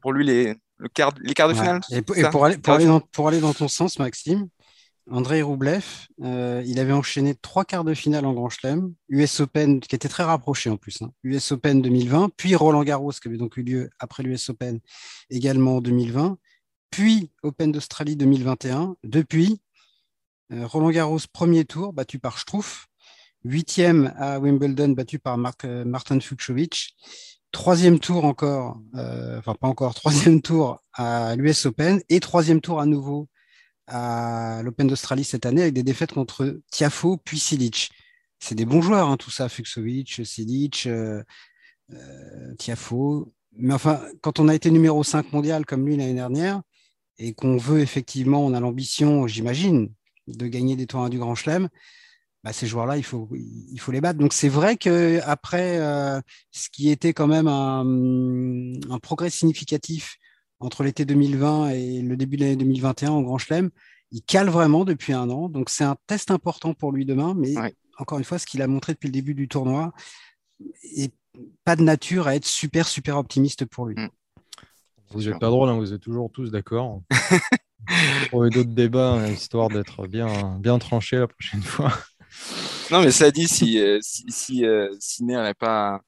[0.00, 1.80] pour lui les, le quart, les quarts de finale.
[1.90, 4.48] Et, pour, aller, pour, aller dans, pour, aller, dans, ton sens, Maxime,
[5.10, 5.84] Andrei Roublev,
[6.22, 10.08] euh, il avait enchaîné trois quarts de finale en Grand Chelem, US Open, qui était
[10.08, 11.54] très rapproché en plus, US hein.
[11.54, 14.80] Open 2020, puis Roland Garros, qui avait donc eu lieu après l'US Open
[15.30, 16.38] également en 2020,
[16.90, 18.96] puis Open d'Australie 2021.
[19.04, 19.60] Depuis,
[20.52, 22.86] euh, Roland Garros, premier tour, battu par Struff,
[23.44, 26.96] huitième à Wimbledon, battu par euh, Martin Fucsovic,
[27.52, 32.86] troisième tour encore, enfin pas encore, troisième tour à l'US Open, et troisième tour à
[32.86, 33.28] nouveau
[33.88, 37.90] à l'Open d'Australie cette année avec des défaites contre Tiafo puis Silic.
[38.38, 41.22] C'est des bons joueurs, hein, tout ça, Fuxovic, Silic, euh,
[41.92, 43.32] euh, Tiafo.
[43.52, 46.62] Mais enfin, quand on a été numéro 5 mondial comme lui l'année dernière,
[47.18, 49.92] et qu'on veut effectivement, on a l'ambition, j'imagine,
[50.26, 51.68] de gagner des tournois du Grand Chelem,
[52.44, 54.18] bah, ces joueurs-là, il faut, il faut les battre.
[54.18, 56.20] Donc c'est vrai que après euh,
[56.52, 57.84] ce qui était quand même un,
[58.90, 60.18] un progrès significatif
[60.60, 63.70] entre l'été 2020 et le début de l'année 2021 en Grand Chelem.
[64.10, 65.48] Il cale vraiment depuis un an.
[65.48, 67.34] Donc, c'est un test important pour lui demain.
[67.36, 67.54] Mais
[67.98, 69.92] encore une fois, ce qu'il a montré depuis le début du tournoi
[70.96, 71.12] est
[71.64, 73.96] pas de nature à être super, super optimiste pour lui.
[73.96, 74.08] Mm.
[75.10, 77.02] Vous n'êtes pas drôle, hein, vous êtes toujours tous d'accord.
[78.26, 81.92] Trouver d'autres débats, hein, histoire d'être bien, bien tranché la prochaine fois.
[82.90, 84.88] Non, mais ça dit, si, euh, si, si, euh,
[85.20, 86.00] n'est pas,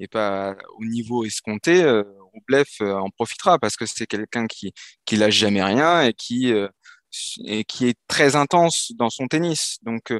[0.00, 2.04] est pas au niveau escompté, euh,
[2.46, 4.72] Bluff euh, en profitera parce que c'est quelqu'un qui
[5.04, 6.68] qui lâche jamais rien et qui euh,
[7.44, 9.78] et qui est très intense dans son tennis.
[9.82, 10.12] Donc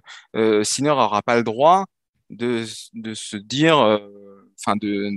[0.65, 1.85] Sinner aura pas le droit
[2.31, 2.65] de,
[2.95, 3.77] de se dire,
[4.59, 5.11] enfin de,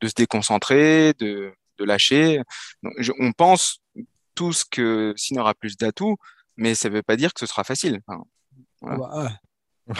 [0.00, 2.40] de se déconcentrer, de, de lâcher.
[3.18, 3.80] on pense
[4.34, 6.16] tous que Sinner a plus d'atouts,
[6.56, 8.00] mais ça veut pas dire que ce sera facile.
[8.80, 9.38] voilà.
[9.86, 9.96] Bah,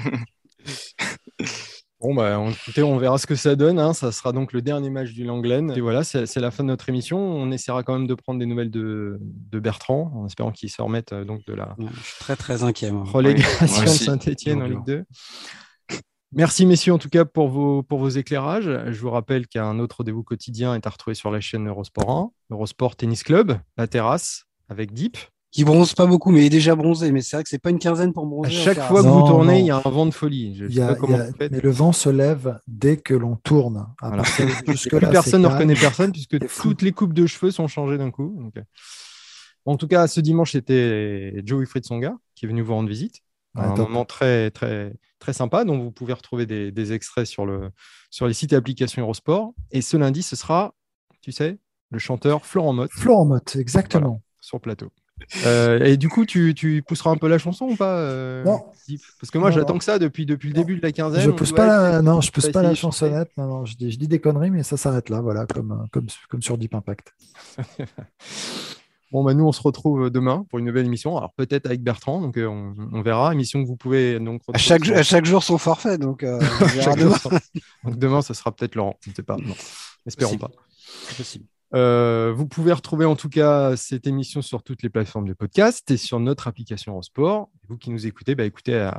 [2.00, 3.78] Bon, bah, écoutez, on verra ce que ça donne.
[3.78, 3.92] Hein.
[3.92, 5.70] Ça sera donc le dernier match du Langlen.
[5.76, 7.18] Et voilà, c'est la fin de notre émission.
[7.18, 9.18] On essaiera quand même de prendre des nouvelles de,
[9.52, 12.90] Bertrand, en espérant qu'il se remette euh, donc de la je suis très très inquiet.
[12.90, 15.04] relégation de Saint-Etienne en Ligue 2.
[16.32, 18.70] Merci messieurs en tout cas pour vos, pour vos éclairages.
[18.86, 22.30] Je vous rappelle qu'un autre rendez-vous quotidien est à retrouver sur la chaîne Eurosport 1,
[22.50, 25.16] Eurosport Tennis Club, la terrasse avec Deep
[25.50, 27.10] qui bronze pas beaucoup, mais est déjà bronzé.
[27.12, 28.48] Mais c'est vrai que c'est pas une quinzaine pour bronzer.
[28.48, 30.62] À chaque fois que vous tournez, il y a un vent de folie.
[31.40, 33.86] mais le vent se lève dès que l'on tourne.
[34.66, 38.50] plus personne ne reconnaît personne puisque toutes les coupes de cheveux sont changées d'un coup.
[38.56, 38.62] Euh.
[39.66, 43.20] En tout cas, ce dimanche, c'était Joe Wilfried Songa qui est venu vous rendre visite.
[43.54, 47.70] Un moment très, très, très sympa dont vous pouvez retrouver des, extraits sur, le,
[48.10, 49.52] sur les sites et applications Eurosport.
[49.70, 50.74] Et ce lundi, ce sera,
[51.20, 51.58] tu sais,
[51.90, 52.90] le chanteur Florent Mott.
[52.92, 54.22] Florent Mott, exactement.
[54.40, 54.90] sur plateau.
[55.44, 58.64] Euh, et du coup, tu, tu, pousseras un peu la chanson ou pas euh, Non.
[59.20, 61.22] Parce que moi, j'attends que ça depuis, depuis le début de la quinzaine.
[61.22, 62.02] Je pousse pas la...
[62.02, 63.30] Non, je pousse pas la chansonnette.
[63.36, 66.06] Non, non, je, dis, je dis des conneries, mais ça s'arrête là, voilà, comme, comme,
[66.28, 67.14] comme sur Deep Impact.
[69.10, 71.16] Bon, bah, nous, on se retrouve demain pour une nouvelle émission.
[71.16, 73.32] Alors, peut-être avec Bertrand, donc euh, on, verra.
[73.32, 74.42] Émission que vous pouvez donc.
[74.52, 77.16] À chaque, à chaque jour son forfait, donc, demain.
[77.84, 78.96] donc demain, ça sera peut-être Laurent.
[79.00, 79.36] Je ne sais pas.
[79.36, 79.54] Non,
[80.06, 80.50] espérons pas.
[81.08, 81.44] C'est possible.
[81.72, 85.88] Euh, vous pouvez retrouver en tout cas cette émission sur toutes les plateformes de podcast
[85.90, 87.48] et sur notre application en sport.
[87.68, 88.90] Vous qui nous écoutez, bah, écoutez, euh,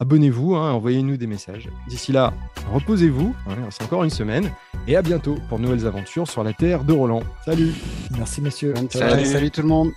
[0.00, 1.68] abonnez-vous, hein, envoyez-nous des messages.
[1.88, 2.32] D'ici là,
[2.72, 4.50] reposez-vous, hein, c'est encore une semaine,
[4.86, 7.22] et à bientôt pour de nouvelles aventures sur la terre de Roland.
[7.44, 7.72] Salut
[8.16, 8.74] Merci messieurs.
[8.90, 9.90] salut tout le monde